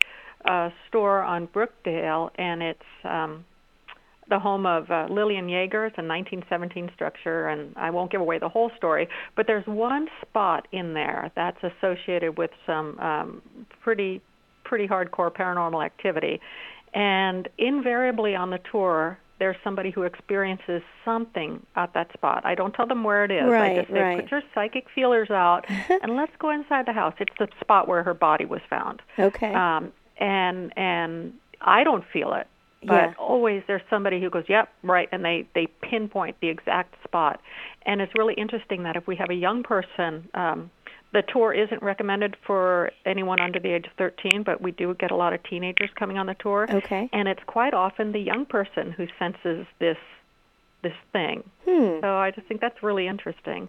uh, 0.44 0.68
store 0.86 1.22
on 1.22 1.48
Brookdale, 1.48 2.30
and 2.36 2.62
it's 2.62 2.80
um, 3.04 3.46
the 4.28 4.38
home 4.38 4.66
of 4.66 4.90
uh, 4.90 5.06
Lillian 5.10 5.46
Yeager. 5.46 5.86
It's 5.86 5.96
a 5.96 6.04
1917 6.04 6.90
structure, 6.94 7.48
and 7.48 7.74
I 7.76 7.88
won't 7.90 8.12
give 8.12 8.20
away 8.20 8.38
the 8.38 8.50
whole 8.50 8.70
story, 8.76 9.08
but 9.36 9.46
there's 9.46 9.66
one 9.66 10.06
spot 10.20 10.68
in 10.70 10.92
there 10.92 11.32
that's 11.34 11.58
associated 11.62 12.36
with 12.36 12.50
some 12.66 12.98
um, 13.00 13.42
pretty 13.82 14.20
pretty 14.64 14.86
hardcore 14.86 15.34
paranormal 15.34 15.82
activity, 15.82 16.38
and 16.92 17.48
invariably 17.56 18.34
on 18.34 18.50
the 18.50 18.58
tour 18.70 19.18
there's 19.38 19.56
somebody 19.62 19.90
who 19.90 20.02
experiences 20.02 20.82
something 21.04 21.64
at 21.76 21.92
that 21.94 22.12
spot. 22.12 22.44
I 22.44 22.54
don't 22.54 22.72
tell 22.72 22.86
them 22.86 23.04
where 23.04 23.24
it 23.24 23.30
is. 23.30 23.44
Right, 23.44 23.72
I 23.72 23.80
just 23.82 23.92
say, 23.92 24.00
right. 24.00 24.20
put 24.22 24.30
your 24.30 24.42
psychic 24.54 24.86
feelers 24.94 25.30
out 25.30 25.64
and 26.02 26.16
let's 26.16 26.32
go 26.38 26.50
inside 26.50 26.86
the 26.86 26.92
house. 26.92 27.14
It's 27.20 27.32
the 27.38 27.48
spot 27.60 27.88
where 27.88 28.02
her 28.02 28.14
body 28.14 28.44
was 28.44 28.60
found. 28.68 29.00
Okay. 29.18 29.52
Um, 29.54 29.92
and 30.18 30.72
and 30.76 31.32
I 31.60 31.84
don't 31.84 32.04
feel 32.12 32.32
it, 32.34 32.46
but 32.82 32.94
Yeah. 32.94 33.12
always 33.18 33.62
there's 33.66 33.82
somebody 33.88 34.20
who 34.20 34.30
goes, 34.30 34.44
"Yep, 34.48 34.68
right," 34.82 35.08
and 35.12 35.24
they 35.24 35.46
they 35.54 35.66
pinpoint 35.82 36.36
the 36.40 36.48
exact 36.48 36.94
spot. 37.04 37.40
And 37.86 38.00
it's 38.00 38.12
really 38.16 38.34
interesting 38.34 38.82
that 38.82 38.96
if 38.96 39.06
we 39.06 39.16
have 39.16 39.30
a 39.30 39.34
young 39.34 39.62
person, 39.62 40.28
um, 40.34 40.70
the 41.12 41.22
tour 41.22 41.52
isn't 41.52 41.82
recommended 41.82 42.36
for 42.46 42.90
anyone 43.06 43.40
under 43.40 43.58
the 43.58 43.70
age 43.70 43.86
of 43.86 43.92
13, 43.98 44.42
but 44.42 44.60
we 44.60 44.72
do 44.72 44.94
get 44.94 45.10
a 45.10 45.16
lot 45.16 45.32
of 45.32 45.42
teenagers 45.44 45.90
coming 45.94 46.18
on 46.18 46.26
the 46.26 46.34
tour. 46.34 46.66
Okay. 46.70 47.08
And 47.12 47.28
it's 47.28 47.42
quite 47.46 47.74
often 47.74 48.12
the 48.12 48.20
young 48.20 48.44
person 48.44 48.92
who 48.92 49.06
senses 49.18 49.66
this 49.78 49.96
this 50.82 50.94
thing. 51.12 51.42
Hmm. 51.68 52.00
So 52.00 52.16
I 52.16 52.30
just 52.30 52.46
think 52.46 52.60
that's 52.60 52.82
really 52.82 53.06
interesting. 53.08 53.68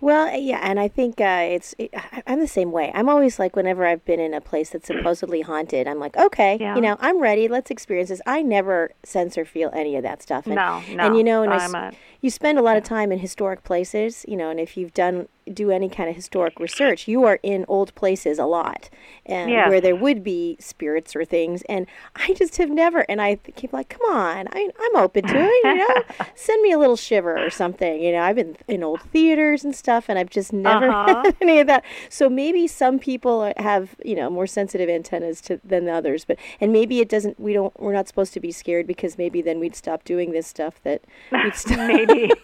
Well, 0.00 0.34
yeah, 0.38 0.60
and 0.62 0.78
I 0.78 0.88
think 0.88 1.20
uh, 1.20 1.40
it's. 1.50 1.74
It, 1.78 1.92
I'm 2.26 2.38
the 2.38 2.46
same 2.46 2.70
way. 2.70 2.92
I'm 2.94 3.08
always 3.08 3.38
like, 3.38 3.56
whenever 3.56 3.84
I've 3.86 4.04
been 4.04 4.20
in 4.20 4.34
a 4.34 4.40
place 4.40 4.70
that's 4.70 4.86
supposedly 4.92 5.40
haunted, 5.40 5.88
I'm 5.88 5.98
like, 5.98 6.16
okay, 6.16 6.58
Yeah. 6.60 6.74
you 6.76 6.80
know, 6.80 6.96
I'm 7.00 7.20
ready. 7.20 7.48
Let's 7.48 7.70
experience 7.70 8.10
this. 8.10 8.20
I 8.26 8.42
never 8.42 8.92
sense 9.02 9.36
or 9.38 9.44
feel 9.44 9.70
any 9.74 9.96
of 9.96 10.02
that 10.02 10.22
stuff. 10.22 10.46
And, 10.46 10.54
No, 10.56 10.82
no. 10.92 11.04
And 11.06 11.16
you 11.16 11.24
know, 11.24 11.42
and 11.42 11.52
I 11.52 11.64
I'm 11.64 11.74
a, 11.74 11.92
you 12.20 12.30
spend 12.30 12.58
a 12.58 12.62
lot 12.62 12.76
of 12.76 12.84
time 12.84 13.10
in 13.10 13.18
historic 13.18 13.64
places, 13.64 14.24
you 14.28 14.36
know, 14.36 14.50
and 14.50 14.60
if 14.60 14.76
you've 14.76 14.92
done 14.94 15.26
do 15.52 15.70
any 15.72 15.88
kind 15.88 16.08
of 16.08 16.14
historic 16.14 16.60
research, 16.60 17.08
you 17.08 17.24
are 17.24 17.40
in 17.42 17.64
old 17.66 17.92
places 17.96 18.38
a 18.38 18.44
lot, 18.44 18.88
and 19.26 19.50
Yes. 19.50 19.68
where 19.68 19.80
there 19.80 19.96
would 19.96 20.22
be 20.22 20.56
spirits 20.60 21.16
or 21.16 21.24
things. 21.24 21.62
And 21.68 21.86
I 22.14 22.34
just 22.34 22.58
have 22.58 22.70
never. 22.70 23.00
And 23.08 23.20
I 23.20 23.36
keep 23.56 23.72
like, 23.72 23.88
come 23.88 24.02
on, 24.14 24.46
I, 24.52 24.70
I'm 24.80 24.96
open 24.96 25.26
to 25.26 25.34
it. 25.36 25.64
You 25.64 25.74
know, 25.76 26.02
send 26.50 26.62
me 26.62 26.72
a 26.72 26.78
little 26.78 26.96
shiver 26.96 27.44
or 27.44 27.50
something. 27.50 28.02
You 28.02 28.12
know, 28.12 28.22
I've 28.22 28.36
been 28.36 28.56
in 28.68 28.82
old 28.82 29.02
theaters 29.02 29.64
and 29.64 29.74
stuff, 29.74 30.08
and 30.08 30.18
I've 30.18 30.30
just 30.30 30.52
never 30.52 30.88
Uh-huh. 30.90 31.22
had 31.24 31.36
any 31.40 31.60
of 31.60 31.66
that. 31.68 31.84
So 32.08 32.28
maybe 32.28 32.66
some 32.66 32.98
people 32.98 33.52
have 33.58 33.94
you 34.04 34.16
know 34.16 34.28
more 34.30 34.46
sensitive 34.46 34.88
antennas 34.88 35.40
to 35.42 35.60
than 35.64 35.88
others, 35.88 36.24
but 36.24 36.36
and 36.60 36.72
maybe 36.72 37.00
it 37.00 37.08
doesn't. 37.08 37.38
We 37.38 37.52
don't. 37.52 37.72
We're 37.80 37.92
not 37.92 38.08
supposed 38.08 38.32
to 38.34 38.40
be 38.40 38.50
scared 38.52 38.86
because 38.86 39.16
maybe 39.18 39.42
then 39.42 39.60
we'd 39.60 39.76
stop 39.76 40.04
doing 40.04 40.32
this 40.32 40.46
stuff 40.46 40.74
that 40.84 41.02
we'd 41.32 41.54
stop. 41.64 41.78
maybe 41.78 42.30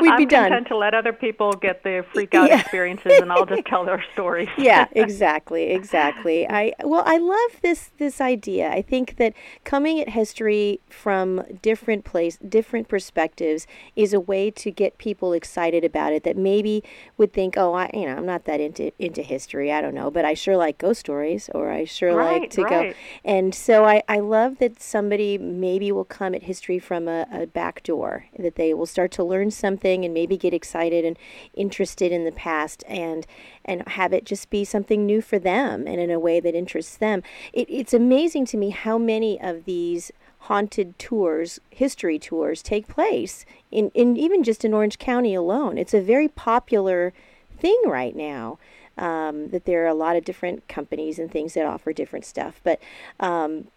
We'd 0.00 0.10
I'm 0.10 0.16
be 0.18 0.26
done. 0.26 0.48
content 0.50 0.68
to 0.68 0.76
let 0.76 0.92
other 0.94 1.12
people 1.12 1.52
get 1.52 1.82
the 1.84 2.04
freak 2.12 2.34
out 2.34 2.48
Yeah. 2.48 2.60
experiences, 2.60 3.12
and 3.22 3.32
I'll 3.32 3.46
just 3.46 3.64
tell 3.64 3.84
their 3.84 4.02
stories. 4.12 4.48
yeah 4.58 4.86
exactly 4.92 5.70
exactly 5.70 6.46
i 6.48 6.72
well 6.84 7.02
i 7.06 7.16
love 7.18 7.52
this 7.62 7.90
this 7.98 8.20
idea 8.20 8.68
i 8.70 8.82
think 8.82 9.16
that 9.16 9.32
coming 9.64 10.00
at 10.00 10.08
history 10.10 10.80
from 10.90 11.42
different 11.62 12.04
place 12.04 12.36
different 12.48 12.88
perspectives 12.88 13.28
is 13.40 14.12
a 14.12 14.20
way 14.20 14.50
to 14.50 14.70
get 14.70 14.98
people 14.98 15.32
excited 15.32 15.84
about 15.84 16.12
it 16.12 16.22
that 16.24 16.36
maybe 16.36 16.82
would 17.16 17.32
think 17.32 17.56
oh 17.56 17.74
i 17.74 17.90
you 17.94 18.06
know 18.06 18.16
i'm 18.16 18.26
not 18.26 18.44
that 18.44 18.60
into 18.60 18.92
into 18.98 19.22
history 19.22 19.72
i 19.72 19.80
don't 19.80 19.94
know 19.94 20.10
but 20.10 20.24
i 20.24 20.34
sure 20.34 20.56
like 20.56 20.78
ghost 20.78 21.00
stories 21.00 21.48
or 21.54 21.70
i 21.70 21.84
sure 21.84 22.14
like 22.14 22.40
Right, 22.42 22.50
to 22.50 22.62
go 22.62 22.80
right. 22.80 22.96
and 23.24 23.54
so 23.54 23.84
I, 23.84 24.02
I 24.08 24.20
love 24.20 24.58
that 24.58 24.80
somebody 24.80 25.38
maybe 25.38 25.90
will 25.92 26.04
come 26.04 26.34
at 26.34 26.42
history 26.44 26.78
from 26.78 27.08
a, 27.08 27.26
a 27.32 27.46
back 27.46 27.82
door, 27.82 28.26
that 28.38 28.56
they 28.56 28.74
will 28.74 28.86
start 28.86 29.10
to 29.12 29.24
learn 29.24 29.50
something 29.50 30.04
and 30.04 30.12
maybe 30.14 30.36
get 30.36 30.54
excited 30.54 31.04
and 31.04 31.18
interested 31.54 32.12
in 32.12 32.24
the 32.24 32.32
past 32.32 32.84
and 32.86 33.26
and 33.64 33.86
have 33.88 34.12
it 34.12 34.24
just 34.24 34.50
be 34.50 34.64
something 34.64 35.04
new 35.06 35.20
for 35.20 35.38
them 35.38 35.86
and 35.86 36.00
in 36.00 36.10
a 36.10 36.18
way 36.18 36.40
that 36.40 36.54
interests 36.54 36.96
them. 36.96 37.22
It, 37.52 37.68
it's 37.68 37.94
amazing 37.94 38.46
to 38.46 38.56
me 38.56 38.70
how 38.70 38.98
many 38.98 39.40
of 39.40 39.64
these 39.64 40.10
haunted 40.42 40.98
tours, 40.98 41.60
history 41.70 42.18
tours, 42.18 42.62
take 42.62 42.88
place 42.88 43.44
in, 43.70 43.90
in 43.94 44.16
even 44.16 44.42
just 44.42 44.64
in 44.64 44.72
Orange 44.72 44.98
County 44.98 45.34
alone. 45.34 45.78
It's 45.78 45.94
a 45.94 46.00
very 46.00 46.28
popular 46.28 47.12
thing 47.58 47.80
right 47.86 48.14
now 48.14 48.58
um, 48.96 49.48
that 49.50 49.64
there 49.64 49.84
are 49.84 49.88
a 49.88 49.94
lot 49.94 50.16
of 50.16 50.24
different 50.24 50.66
companies 50.68 51.18
and 51.18 51.30
things 51.30 51.54
that 51.54 51.66
offer 51.66 51.92
different 51.92 52.24
stuff. 52.24 52.60
But 52.62 52.80
um, 53.20 53.68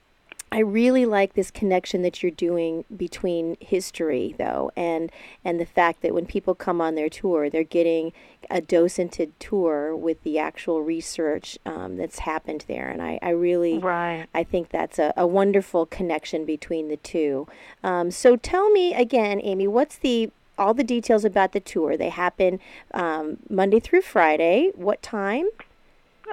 I 0.54 0.60
really 0.60 1.06
like 1.06 1.34
this 1.34 1.50
connection 1.50 2.02
that 2.02 2.22
you're 2.22 2.32
doing 2.32 2.84
between 2.96 3.56
history, 3.62 4.36
though, 4.38 4.70
and 4.76 5.10
and 5.46 5.62
the 5.62 5.66
fact 5.66 6.02
that 6.02 6.14
when 6.14 6.26
people 6.26 6.56
come 6.56 6.82
on 6.82 6.96
their 6.96 7.10
tour, 7.10 7.50
they're 7.50 7.64
getting 7.64 8.12
a 8.50 8.62
docented 8.62 9.32
tour 9.40 9.96
with 9.96 10.22
the 10.24 10.38
actual 10.40 10.82
research 10.82 11.58
um, 11.66 11.96
that's 11.96 12.20
happened 12.20 12.66
there. 12.68 12.90
And 12.90 13.02
I, 13.02 13.18
I 13.22 13.30
really, 13.30 13.78
Right. 13.78 14.26
I 14.34 14.44
think 14.44 14.70
that's 14.70 15.00
a, 15.00 15.14
a 15.16 15.26
wonderful 15.26 15.86
connection 15.86 16.44
between 16.44 16.90
the 16.90 16.98
two. 16.98 17.48
Um, 17.82 18.12
so 18.12 18.36
tell 18.36 18.70
me 18.72 18.94
again, 18.94 19.40
Amy, 19.42 19.68
what's 19.68 19.98
the 19.98 20.32
all 20.58 20.74
the 20.74 20.84
details 20.84 21.24
about 21.24 21.54
the 21.54 21.62
tour? 21.62 21.96
They 21.96 22.10
happen 22.10 22.60
um, 22.94 23.38
Monday 23.50 23.80
through 23.80 24.02
Friday. 24.02 24.72
What 24.76 25.02
time? 25.02 25.48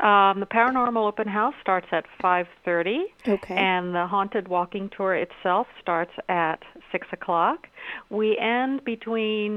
Um, 0.03 0.39
the 0.41 0.47
paranormal 0.47 1.09
open 1.09 1.27
house 1.27 1.55
starts 1.61 1.89
at 1.93 2.05
5:30, 2.23 3.05
Okay. 3.27 3.57
and 3.57 3.95
the 3.95 4.07
haunted 4.07 4.47
walking 4.49 4.89
tour 4.97 5.15
itself 5.15 5.67
starts 5.81 6.13
at 6.29 6.63
six 6.93 7.07
o'clock. 7.13 7.67
We 8.09 8.39
end 8.39 8.85
between 8.85 9.53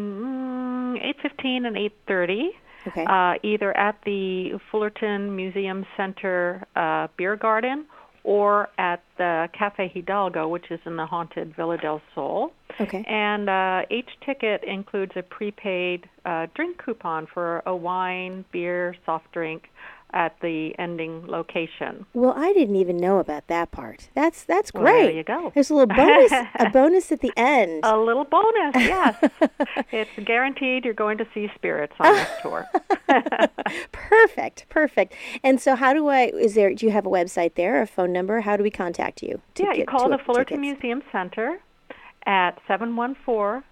mm, 0.97 1.01
8:15 1.23 1.65
and 1.67 1.75
8:30. 1.77 2.49
okay. 2.87 3.05
uh, 3.05 3.35
either 3.43 3.75
at 3.77 4.01
the 4.05 4.59
Fullerton 4.71 5.35
Museum 5.35 5.85
Center 5.95 6.65
uh, 6.75 7.07
beer 7.17 7.35
garden 7.35 7.85
or 8.23 8.69
at 8.77 9.03
the 9.17 9.49
Cafe 9.57 9.87
Hidalgo, 9.93 10.47
which 10.47 10.69
is 10.71 10.79
in 10.85 10.95
the 10.95 11.05
haunted 11.05 11.55
Villa 11.55 11.77
del 11.77 12.01
Sol. 12.13 12.51
okay. 12.79 13.03
And 13.07 13.49
uh, 13.49 13.81
each 13.89 14.09
ticket 14.25 14.63
includes 14.63 15.13
a 15.15 15.23
prepaid 15.23 16.07
uh, 16.25 16.45
drink 16.55 16.77
coupon 16.83 17.27
for 17.33 17.61
a 17.65 17.75
wine, 17.75 18.45
beer, 18.51 18.95
soft 19.05 19.31
drink 19.31 19.69
at 20.13 20.39
the 20.41 20.77
ending 20.77 21.25
location. 21.27 22.05
Well, 22.13 22.33
I 22.35 22.51
didn't 22.53 22.75
even 22.75 22.97
know 22.97 23.19
about 23.19 23.47
that 23.47 23.71
part. 23.71 24.09
That's 24.13 24.43
that's 24.43 24.73
Well, 24.73 24.83
great. 24.83 25.03
there 25.03 25.11
you 25.11 25.23
go. 25.23 25.51
There's 25.53 25.69
a 25.69 25.73
little 25.75 25.95
bonus, 25.95 26.31
a 26.31 26.69
bonus 26.73 27.11
at 27.11 27.21
the 27.21 27.31
end. 27.37 27.79
A 27.83 27.97
little 27.97 28.25
bonus, 28.25 28.75
yes. 28.75 29.23
it's 29.91 30.09
guaranteed 30.25 30.83
you're 30.85 30.93
going 30.93 31.17
to 31.17 31.27
see 31.33 31.49
spirits 31.55 31.93
on 31.99 32.13
this 32.13 32.29
tour. 32.41 32.67
perfect, 33.91 34.65
perfect. 34.69 35.13
And 35.43 35.61
so, 35.61 35.75
how 35.75 35.93
do 35.93 36.07
I? 36.07 36.25
Is 36.27 36.55
there? 36.55 36.73
Do 36.73 36.85
you 36.85 36.91
have 36.91 37.05
a 37.05 37.09
website 37.09 37.55
there, 37.55 37.81
a 37.81 37.87
phone 37.87 38.11
number? 38.11 38.41
How 38.41 38.57
do 38.57 38.63
we 38.63 38.71
contact 38.71 39.21
you? 39.23 39.41
to 39.55 39.63
yeah, 39.63 39.73
you 39.73 39.85
call 39.85 40.09
to 40.09 40.17
the 40.17 40.23
Fullerton 40.23 40.61
tickets? 40.61 40.81
Museum 40.81 41.03
Center 41.11 41.59
at 42.25 42.59
714 42.67 43.63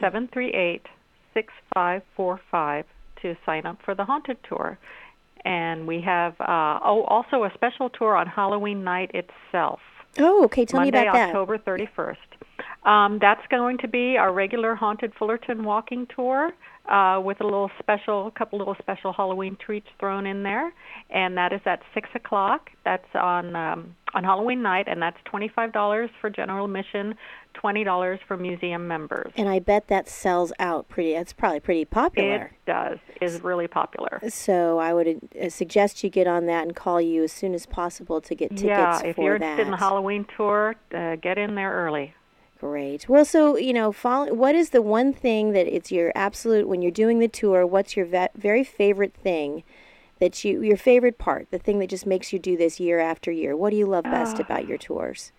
738 0.00 0.86
6545 1.34 2.84
to 3.22 3.36
sign 3.46 3.66
up 3.66 3.78
for 3.84 3.94
the 3.94 4.04
haunted 4.04 4.38
tour. 4.48 4.78
And 5.46 5.86
we 5.86 6.00
have 6.00 6.32
uh, 6.40 6.80
oh 6.84 7.04
also 7.06 7.44
a 7.44 7.50
special 7.54 7.88
tour 7.88 8.16
on 8.16 8.26
Halloween 8.26 8.82
night 8.82 9.12
itself. 9.14 9.80
Oh, 10.18 10.44
okay. 10.44 10.64
Tell 10.64 10.80
Monday, 10.80 11.02
me 11.02 11.08
about 11.08 11.14
that. 11.14 11.28
October 11.28 11.58
31st. 11.58 12.16
Um, 12.88 13.18
that's 13.20 13.46
going 13.50 13.78
to 13.78 13.88
be 13.88 14.16
our 14.16 14.32
regular 14.32 14.74
haunted 14.74 15.12
Fullerton 15.18 15.64
walking 15.64 16.06
tour 16.14 16.52
uh, 16.88 17.20
with 17.22 17.40
a 17.40 17.44
little 17.44 17.70
special, 17.78 18.28
a 18.28 18.30
couple 18.30 18.58
little 18.58 18.76
special 18.80 19.12
Halloween 19.12 19.56
treats 19.64 19.88
thrown 19.98 20.26
in 20.26 20.42
there, 20.42 20.72
and 21.10 21.36
that 21.36 21.52
is 21.52 21.60
at 21.66 21.80
six 21.94 22.08
o'clock. 22.14 22.70
That's 22.84 23.06
on 23.14 23.56
um, 23.56 23.96
on 24.14 24.24
Halloween 24.24 24.62
night, 24.62 24.86
and 24.88 25.02
that's 25.02 25.18
twenty 25.24 25.50
five 25.54 25.72
dollars 25.72 26.10
for 26.20 26.30
general 26.30 26.66
admission, 26.66 27.14
twenty 27.56 27.82
dollars 27.84 28.20
for 28.28 28.36
museum 28.36 28.86
members. 28.86 29.32
And 29.36 29.48
I 29.48 29.58
bet 29.58 29.88
that 29.88 30.08
sells 30.08 30.52
out 30.58 30.88
pretty. 30.88 31.12
That's 31.14 31.32
probably 31.32 31.60
pretty 31.60 31.84
popular. 31.84 32.52
It 32.52 32.52
does 32.70 32.98
is 33.20 33.42
really 33.42 33.66
popular. 33.66 34.20
So 34.28 34.78
I 34.78 34.92
would 34.94 35.20
uh, 35.42 35.48
suggest 35.48 36.04
you 36.04 36.10
get 36.10 36.26
on 36.26 36.46
that 36.46 36.62
and 36.62 36.76
call 36.76 37.00
you 37.00 37.24
as 37.24 37.32
soon 37.32 37.54
as 37.54 37.66
possible 37.66 38.20
to 38.20 38.34
get 38.34 38.50
tickets 38.50 38.62
yeah, 38.64 39.02
if 39.02 39.16
for 39.16 39.24
you're 39.24 39.38
that. 39.38 39.44
interested 39.44 39.66
in 39.66 39.70
the 39.72 39.76
Halloween 39.78 40.26
tour, 40.36 40.76
uh, 40.94 41.16
get 41.16 41.38
in 41.38 41.54
there 41.54 41.72
early. 41.72 42.14
Great. 42.60 43.08
Well, 43.08 43.24
so 43.24 43.56
you 43.56 43.72
know, 43.72 43.92
follow, 43.92 44.32
what 44.32 44.54
is 44.54 44.70
the 44.70 44.80
one 44.82 45.12
thing 45.12 45.52
that 45.52 45.66
it's 45.66 45.92
your 45.92 46.12
absolute 46.14 46.66
when 46.68 46.80
you're 46.82 46.90
doing 46.90 47.18
the 47.18 47.28
tour? 47.28 47.66
What's 47.66 47.96
your 47.96 48.06
ve- 48.06 48.28
very 48.34 48.64
favorite 48.64 49.12
thing 49.14 49.62
that 50.20 50.42
you 50.44 50.62
your 50.62 50.78
favorite 50.78 51.18
part? 51.18 51.50
The 51.50 51.58
thing 51.58 51.78
that 51.80 51.88
just 51.90 52.06
makes 52.06 52.32
you 52.32 52.38
do 52.38 52.56
this 52.56 52.80
year 52.80 52.98
after 52.98 53.30
year. 53.30 53.54
What 53.56 53.70
do 53.70 53.76
you 53.76 53.86
love 53.86 54.04
best 54.04 54.36
Ah. 54.38 54.42
about 54.42 54.66
your 54.66 54.78
tours? 54.78 55.32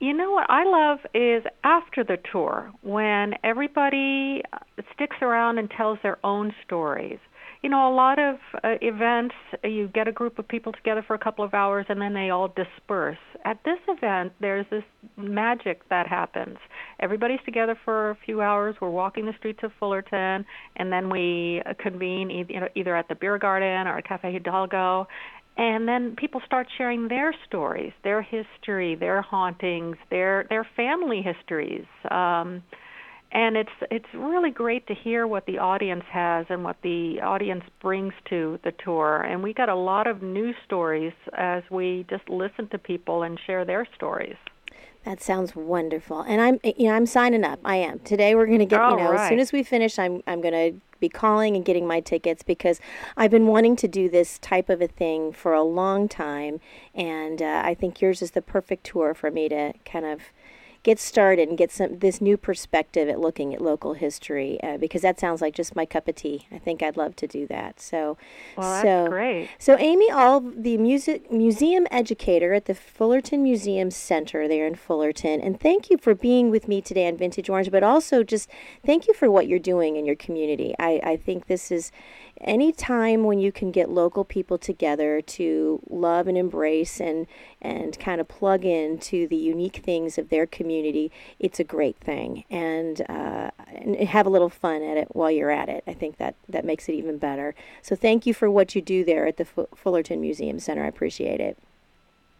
You 0.00 0.12
know 0.12 0.32
what 0.32 0.50
I 0.50 0.64
love 0.64 0.98
is 1.14 1.44
after 1.62 2.04
the 2.04 2.18
tour 2.30 2.72
when 2.82 3.34
everybody 3.44 4.42
uh, 4.52 4.58
sticks 4.94 5.16
around 5.22 5.58
and 5.58 5.70
tells 5.70 5.98
their 6.02 6.18
own 6.24 6.52
stories. 6.64 7.18
You 7.62 7.70
know, 7.70 7.90
a 7.90 7.94
lot 7.94 8.18
of 8.18 8.36
uh, 8.62 8.74
events, 8.82 9.34
uh, 9.64 9.68
you 9.68 9.88
get 9.88 10.06
a 10.06 10.12
group 10.12 10.38
of 10.38 10.46
people 10.46 10.72
together 10.72 11.02
for 11.06 11.14
a 11.14 11.18
couple 11.18 11.46
of 11.46 11.54
hours 11.54 11.86
and 11.88 11.98
then 11.98 12.12
they 12.12 12.28
all 12.28 12.48
disperse. 12.48 13.16
At 13.46 13.58
this 13.64 13.78
event, 13.88 14.32
there's 14.38 14.66
this 14.70 14.82
magic 15.16 15.88
that 15.88 16.06
happens. 16.06 16.58
Everybody's 17.00 17.40
together 17.46 17.78
for 17.82 18.10
a 18.10 18.18
few 18.26 18.42
hours. 18.42 18.74
We're 18.80 18.90
walking 18.90 19.24
the 19.24 19.32
streets 19.38 19.60
of 19.62 19.70
Fullerton, 19.78 20.44
and 20.76 20.92
then 20.92 21.08
we 21.08 21.62
uh, 21.64 21.72
convene 21.78 22.30
either 22.74 22.96
at 22.96 23.08
the 23.08 23.14
beer 23.14 23.38
garden 23.38 23.86
or 23.86 24.00
Cafe 24.02 24.32
Hidalgo, 24.32 25.06
and 25.56 25.86
then 25.86 26.16
people 26.16 26.40
start 26.44 26.66
sharing 26.76 27.08
their 27.08 27.34
stories, 27.46 27.92
their 28.02 28.22
history, 28.22 28.96
their 28.96 29.22
hauntings, 29.22 29.96
their 30.10 30.46
their 30.50 30.66
family 30.76 31.22
histories. 31.22 31.84
Um, 32.10 32.62
and 33.30 33.56
it's 33.56 33.70
it's 33.90 34.06
really 34.14 34.50
great 34.50 34.86
to 34.86 34.94
hear 34.94 35.26
what 35.26 35.46
the 35.46 35.58
audience 35.58 36.04
has 36.10 36.46
and 36.48 36.64
what 36.64 36.76
the 36.82 37.20
audience 37.22 37.64
brings 37.80 38.12
to 38.30 38.58
the 38.64 38.72
tour. 38.84 39.22
And 39.22 39.42
we 39.42 39.52
got 39.52 39.68
a 39.68 39.74
lot 39.74 40.06
of 40.06 40.22
new 40.22 40.52
stories 40.64 41.12
as 41.36 41.62
we 41.70 42.06
just 42.08 42.28
listen 42.28 42.68
to 42.70 42.78
people 42.78 43.22
and 43.22 43.38
share 43.46 43.64
their 43.64 43.86
stories. 43.96 44.36
That 45.04 45.22
sounds 45.22 45.54
wonderful, 45.54 46.22
and 46.22 46.40
I'm 46.40 46.60
you 46.64 46.88
know 46.88 46.94
I'm 46.94 47.04
signing 47.04 47.44
up. 47.44 47.60
I 47.62 47.76
am 47.76 47.98
today. 48.00 48.34
We're 48.34 48.46
going 48.46 48.60
to 48.60 48.64
get 48.64 48.80
All 48.80 48.92
you 48.92 49.04
know 49.04 49.12
right. 49.12 49.20
as 49.24 49.28
soon 49.28 49.38
as 49.38 49.52
we 49.52 49.62
finish, 49.62 49.98
I'm 49.98 50.22
I'm 50.26 50.40
going 50.40 50.72
to 50.72 50.80
be 50.98 51.10
calling 51.10 51.56
and 51.56 51.64
getting 51.64 51.86
my 51.86 52.00
tickets 52.00 52.42
because 52.42 52.80
I've 53.14 53.30
been 53.30 53.46
wanting 53.46 53.76
to 53.76 53.88
do 53.88 54.08
this 54.08 54.38
type 54.38 54.70
of 54.70 54.80
a 54.80 54.86
thing 54.88 55.32
for 55.32 55.52
a 55.52 55.62
long 55.62 56.08
time, 56.08 56.58
and 56.94 57.42
uh, 57.42 57.62
I 57.64 57.74
think 57.74 58.00
yours 58.00 58.22
is 58.22 58.30
the 58.30 58.40
perfect 58.40 58.84
tour 58.84 59.12
for 59.12 59.30
me 59.30 59.48
to 59.50 59.74
kind 59.84 60.06
of 60.06 60.20
get 60.84 61.00
started 61.00 61.48
and 61.48 61.58
get 61.58 61.72
some 61.72 61.98
this 61.98 62.20
new 62.20 62.36
perspective 62.36 63.08
at 63.08 63.18
looking 63.18 63.54
at 63.54 63.60
local 63.60 63.94
history 63.94 64.62
uh, 64.62 64.76
because 64.76 65.02
that 65.02 65.18
sounds 65.18 65.40
like 65.40 65.54
just 65.54 65.74
my 65.74 65.86
cup 65.86 66.06
of 66.06 66.14
tea. 66.14 66.46
I 66.52 66.58
think 66.58 66.82
I'd 66.82 66.96
love 66.96 67.16
to 67.16 67.26
do 67.26 67.46
that. 67.48 67.80
So, 67.80 68.16
Well, 68.56 68.70
that's 68.70 68.82
so 68.84 69.08
great. 69.08 69.48
so 69.58 69.76
Amy 69.78 70.10
All, 70.10 70.40
the 70.40 70.76
music 70.76 71.32
museum 71.32 71.86
educator 71.90 72.52
at 72.52 72.66
the 72.66 72.74
Fullerton 72.74 73.42
Museum 73.42 73.90
Center 73.90 74.46
there 74.46 74.66
in 74.66 74.74
Fullerton, 74.74 75.40
and 75.40 75.58
thank 75.58 75.90
you 75.90 75.96
for 75.98 76.14
being 76.14 76.50
with 76.50 76.68
me 76.68 76.80
today 76.80 77.08
on 77.08 77.16
Vintage 77.16 77.48
Orange, 77.48 77.70
but 77.70 77.82
also 77.82 78.22
just 78.22 78.48
thank 78.84 79.08
you 79.08 79.14
for 79.14 79.30
what 79.30 79.48
you're 79.48 79.58
doing 79.58 79.96
in 79.96 80.04
your 80.04 80.16
community. 80.16 80.74
I, 80.78 81.00
I 81.02 81.16
think 81.16 81.46
this 81.46 81.72
is 81.72 81.90
any 82.40 82.72
time 82.72 83.24
when 83.24 83.38
you 83.38 83.52
can 83.52 83.70
get 83.70 83.88
local 83.88 84.24
people 84.24 84.58
together 84.58 85.20
to 85.22 85.80
love 85.88 86.26
and 86.26 86.36
embrace 86.36 87.00
and 87.00 87.26
and 87.62 87.98
kind 87.98 88.20
of 88.20 88.28
plug 88.28 88.64
into 88.64 89.26
the 89.26 89.36
unique 89.36 89.76
things 89.76 90.18
of 90.18 90.28
their 90.28 90.46
community, 90.46 91.10
it's 91.38 91.58
a 91.58 91.64
great 91.64 91.96
thing. 91.96 92.44
And, 92.50 93.00
uh, 93.08 93.50
and 93.74 93.96
have 93.96 94.26
a 94.26 94.30
little 94.30 94.50
fun 94.50 94.82
at 94.82 94.96
it 94.96 95.08
while 95.12 95.30
you're 95.30 95.50
at 95.50 95.68
it. 95.68 95.82
I 95.86 95.94
think 95.94 96.18
that 96.18 96.34
that 96.48 96.64
makes 96.64 96.88
it 96.88 96.92
even 96.92 97.18
better. 97.18 97.54
So 97.82 97.96
thank 97.96 98.26
you 98.26 98.34
for 98.34 98.50
what 98.50 98.74
you 98.74 98.82
do 98.82 99.04
there 99.04 99.26
at 99.26 99.38
the 99.38 99.44
Fu- 99.44 99.68
Fullerton 99.74 100.20
Museum 100.20 100.58
Center. 100.58 100.84
I 100.84 100.88
appreciate 100.88 101.40
it. 101.40 101.58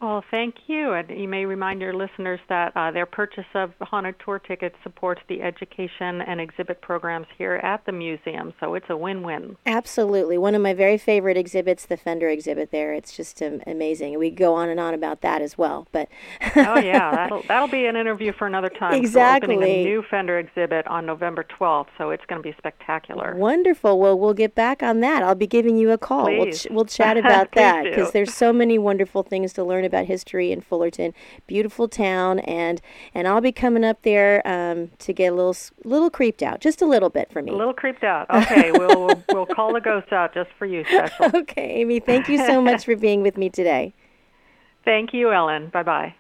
Well, 0.01 0.23
thank 0.31 0.57
you. 0.67 0.93
And 0.93 1.09
you 1.09 1.29
may 1.29 1.47
remind 1.47 1.81
your 1.81 1.95
listeners 1.95 2.41
that 2.49 2.73
uh, 2.77 2.91
their 2.91 3.07
purchase 3.07 3.47
of 3.55 3.73
haunted 3.81 4.17
tour 4.23 4.39
tickets 4.39 4.77
supports 4.83 5.23
the 5.29 5.41
education 5.41 6.21
and 6.21 6.41
exhibit 6.41 6.83
programs 6.83 7.27
here 7.39 7.55
at 7.55 7.87
the 7.87 7.93
museum. 7.93 8.53
So 8.61 8.75
it's 8.75 8.91
a 8.91 8.97
win 8.97 9.23
win. 9.23 9.57
Absolutely. 9.65 10.37
One 10.37 10.55
of 10.55 10.61
my 10.61 10.75
very 10.75 10.99
favorite 10.99 11.39
exhibits, 11.39 11.87
the 11.87 11.97
Fender 11.97 12.29
exhibit 12.29 12.71
there. 12.71 12.93
It's 12.93 13.17
just 13.17 13.41
um, 13.41 13.63
amazing. 13.67 14.19
We 14.19 14.31
go 14.31 14.55
on 14.55 14.69
and 14.69 14.79
on 14.79 14.93
about 14.93 15.23
that 15.23 15.41
as 15.41 15.57
well. 15.57 15.87
But 15.91 16.09
oh 16.57 16.79
yeah, 16.79 17.11
that'll 17.13 17.43
that'll 17.49 17.69
be 17.69 17.87
an 17.87 17.97
interview 17.97 18.33
for 18.33 18.47
another 18.47 18.69
time. 18.69 18.95
Exactly. 18.95 19.57
We're 19.57 19.63
opening 19.63 19.81
a 19.81 19.85
new 19.85 20.03
Fender 20.11 20.39
exhibit 20.39 20.87
on 20.87 21.07
November 21.07 21.45
12th, 21.59 21.89
so 21.97 22.11
it's 22.11 22.25
going 22.27 22.43
to 22.43 22.47
be 22.47 22.55
spectacular. 22.59 23.35
Wonderful. 23.37 23.99
Well, 23.99 24.19
we'll 24.19 24.35
get 24.35 24.55
back 24.55 24.83
on 24.83 25.01
that. 25.01 25.23
I'll 25.23 25.35
be 25.35 25.47
giving 25.47 25.77
you 25.77 25.93
a 25.93 25.99
call. 25.99 26.27
We'll, 26.27 26.47
Please. 26.47 26.63
ch- 26.65 26.67
we'll 26.71 26.85
chat 26.87 27.17
about 27.17 27.53
that 27.53 27.85
because 27.85 28.13
there's 28.13 28.35
so 28.35 28.53
many 28.53 28.77
wonderful 28.77 29.23
things 29.23 29.53
to 29.55 29.65
learn 29.65 29.84
about 29.85 30.07
history 30.07 30.53
in 30.53 30.61
Fullerton. 30.61 31.15
Beautiful 31.47 31.89
town, 31.89 32.41
and 32.41 32.81
and 33.15 33.29
I'll 33.29 33.41
be 33.41 33.53
coming 33.53 33.85
up 33.85 34.03
there 34.03 34.47
um, 34.47 34.91
to 34.99 35.13
get 35.13 35.33
a 35.33 35.35
little 35.35 35.57
little 35.85 36.11
creeped 36.11 36.43
out, 36.43 36.61
just 36.61 36.83
a 36.83 36.87
little 36.87 37.11
bit 37.11 37.31
for 37.31 37.43
me. 37.43 37.53
A 37.53 37.57
little 37.57 37.75
creeped 37.75 38.05
out. 38.05 38.29
Okay, 38.31 38.73
we'll 38.73 39.07
we'll, 39.07 39.23
we'll 39.33 39.47
call 39.47 39.73
the 39.73 39.81
ghost 39.81 40.13
out 40.13 40.35
just 40.35 40.51
for 40.59 40.67
you, 40.67 40.85
special. 40.85 41.31
Okay, 41.35 41.81
Amy. 41.81 42.01
Thank 42.01 42.29
you 42.29 42.39
so 42.39 42.61
much 42.61 42.85
for 42.85 42.97
being 42.97 43.23
with 43.23 43.37
me 43.37 43.51
today. 43.51 43.95
Thank 44.85 45.13
you, 45.13 45.33
Ellen. 45.33 45.69
Bye 45.69 45.83
bye. 45.83 46.15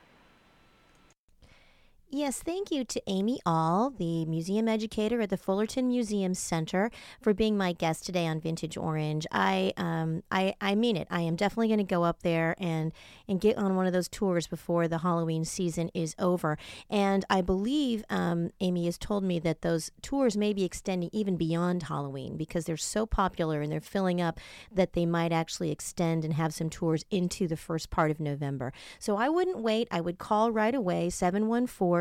Yes, 2.17 2.39
thank 2.39 2.71
you 2.71 2.85
to 2.85 3.03
Amy 3.09 3.41
All, 3.45 3.91
the 3.91 4.25
museum 4.27 4.69
educator 4.69 5.21
at 5.21 5.31
the 5.31 5.37
Fullerton 5.37 5.89
Museum 5.89 6.33
Center, 6.35 6.93
for 7.21 7.35
being 7.35 7.57
my 7.57 7.73
guest 7.73 8.07
today 8.07 8.25
on 8.29 8.41
Vintage 8.41 8.77
Orange. 8.77 9.27
I 9.33 9.73
um 9.77 10.23
I, 10.31 10.55
I 10.61 10.77
mean 10.77 10.97
it. 10.97 11.09
I 11.11 11.23
am 11.23 11.35
definitely 11.35 11.67
going 11.67 11.79
to 11.79 11.83
go 11.83 12.05
up 12.05 12.23
there 12.23 12.55
and 12.57 12.93
and 13.27 13.41
get 13.41 13.59
on 13.59 13.75
one 13.75 13.89
of 13.89 13.93
those 13.93 14.09
tours 14.09 14.47
before 14.47 14.87
the 14.87 14.99
Halloween 14.99 15.45
season 15.45 15.91
is 15.93 16.15
over. 16.21 16.57
And 16.89 17.25
I 17.29 17.41
believe 17.41 18.05
um, 18.09 18.51
Amy 18.61 18.85
has 18.85 18.97
told 18.97 19.25
me 19.25 19.41
that 19.41 19.63
those 19.63 19.91
tours 20.01 20.37
may 20.37 20.53
be 20.53 20.63
extending 20.63 21.11
even 21.13 21.37
beyond 21.37 21.85
Halloween 21.85 22.37
because 22.37 22.65
they're 22.65 22.77
so 22.77 23.07
popular 23.07 23.61
and 23.61 23.73
they're 23.73 23.81
filling 23.81 24.21
up 24.21 24.39
that 24.71 24.93
they 24.93 25.05
might 25.05 25.33
actually 25.33 25.73
extend 25.73 26.25
and 26.25 26.35
have 26.35 26.55
some 26.55 26.71
tours 26.71 27.05
into 27.11 27.49
the 27.49 27.57
first 27.57 27.91
part 27.91 28.13
of 28.13 28.21
November. 28.21 28.73
So 29.01 29.17
I 29.17 29.29
wouldn't 29.29 29.59
wait. 29.59 29.89
I 29.91 30.01
would 30.01 30.19
call 30.19 30.53
right 30.53 30.77
away 30.77 31.11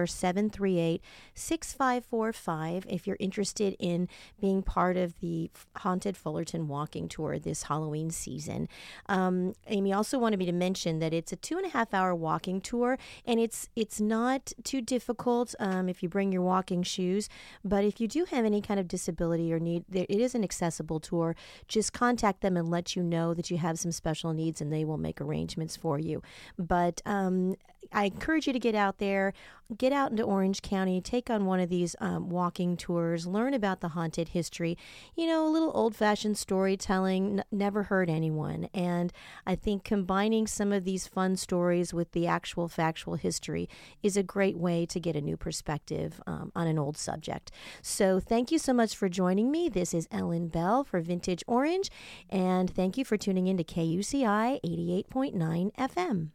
714 0.08 0.54
738 0.63 1.02
6545 1.36 2.86
if 2.88 3.08
you're 3.08 3.18
interested 3.20 3.76
in 3.80 4.08
being 4.39 4.62
part 4.62 4.98
of 4.98 5.20
the 5.20 5.50
Haunted 5.78 6.16
Fullerton 6.16 6.68
Walking 6.68 7.08
Tour 7.08 7.39
this 7.39 7.63
Halloween 7.63 8.12
season. 8.12 8.68
Um, 9.08 9.54
Amy 9.68 9.94
also 9.94 10.20
wanted 10.20 10.38
me 10.38 10.46
to 10.46 10.52
mention 10.52 11.00
that 11.00 11.13
it's 11.13 11.32
a 11.32 11.36
two 11.36 11.58
and 11.58 11.66
a 11.66 11.70
half 11.70 11.94
hour 11.94 12.13
walking 12.13 12.62
tour 12.62 12.98
and 13.26 13.39
it's 13.39 13.70
it's 13.76 14.00
not 14.00 14.54
too 14.63 14.82
difficult 14.82 15.56
um, 15.60 15.89
if 15.89 16.04
you 16.04 16.10
bring 16.10 16.32
your 16.32 16.44
walking 16.44 16.84
shoes. 16.84 17.30
But 17.63 17.84
if 17.84 18.00
you 18.00 18.08
do 18.08 18.26
have 18.26 18.46
any 18.46 18.62
kind 18.62 18.80
of 18.80 18.88
disability 18.88 19.52
or 19.54 19.60
need, 19.60 19.86
there, 19.89 20.06
it 20.10 20.20
is 20.20 20.36
an 20.36 20.44
accessible 20.44 21.00
tour. 21.00 21.36
Just 21.68 21.94
contact 21.94 22.42
them 22.42 22.58
and 22.58 22.70
let 22.70 22.96
you 22.96 23.04
know 23.04 23.34
that 23.34 23.50
you 23.50 23.58
have 23.58 23.80
some 23.80 23.92
special 23.92 24.34
needs 24.34 24.62
and 24.62 24.72
they 24.72 24.86
will 24.86 24.98
make 24.98 25.20
arrangements 25.20 25.76
for 25.76 25.98
you. 26.00 26.22
But 26.58 27.02
um, 27.06 27.56
I 27.91 28.06
encourage 28.06 28.48
you 28.48 28.54
to 28.54 28.60
get 28.60 28.76
out 28.76 28.98
there, 28.98 29.34
get 29.78 29.91
out 29.91 30.12
into 30.12 30.24
Orange 30.24 30.62
County, 30.62 31.02
take 31.02 31.30
on 31.30 31.46
one 31.46 31.60
of 31.60 31.69
these 31.69 31.96
um, 32.00 32.30
walking 32.30 32.78
tours, 32.78 33.26
learn 33.28 33.54
about 33.54 33.82
the 33.82 33.89
haunted 33.89 34.30
history. 34.30 34.78
You 35.15 35.28
know, 35.28 35.48
a 35.48 35.50
little 35.50 35.72
old 35.74 35.96
fashioned 35.96 36.38
storytelling 36.38 37.39
n- 37.39 37.46
never 37.52 37.84
hurt 37.84 38.10
anyone. 38.10 38.69
And 38.74 39.12
I 39.46 39.56
think 39.56 39.84
combining 39.84 40.48
some 40.48 40.72
of 40.72 40.84
these 40.84 41.08
fun 41.08 41.36
stories 41.36 41.93
with 41.93 42.12
the 42.12 42.28
actual 42.28 42.67
factual 42.67 43.15
history 43.15 43.69
is 44.02 44.17
a 44.17 44.24
great 44.24 44.58
way 44.58 44.86
to 44.88 45.00
get 45.00 45.15
a 45.15 45.22
new 45.22 45.38
perspective 45.38 46.22
um, 46.28 46.52
on 46.56 46.67
an 46.67 46.80
old 46.80 46.98
subject. 46.98 47.52
So 47.82 48.19
thank 48.19 48.52
you 48.52 48.60
so 48.60 48.74
much 48.74 48.96
for 48.96 49.10
joining 49.10 49.52
me. 49.52 49.69
This 49.69 49.93
is 49.93 50.08
Ellen 50.12 50.48
Bell 50.48 50.84
for 50.84 51.02
Vintage 51.02 51.43
Orange. 51.48 51.89
And 52.30 52.69
thank 52.69 52.98
you 52.98 53.06
for 53.06 53.17
tuning 53.17 53.48
in 53.48 53.58
to 53.58 53.63
KUCI 53.63 54.60
88.9 54.63 55.74
FM. 55.76 56.30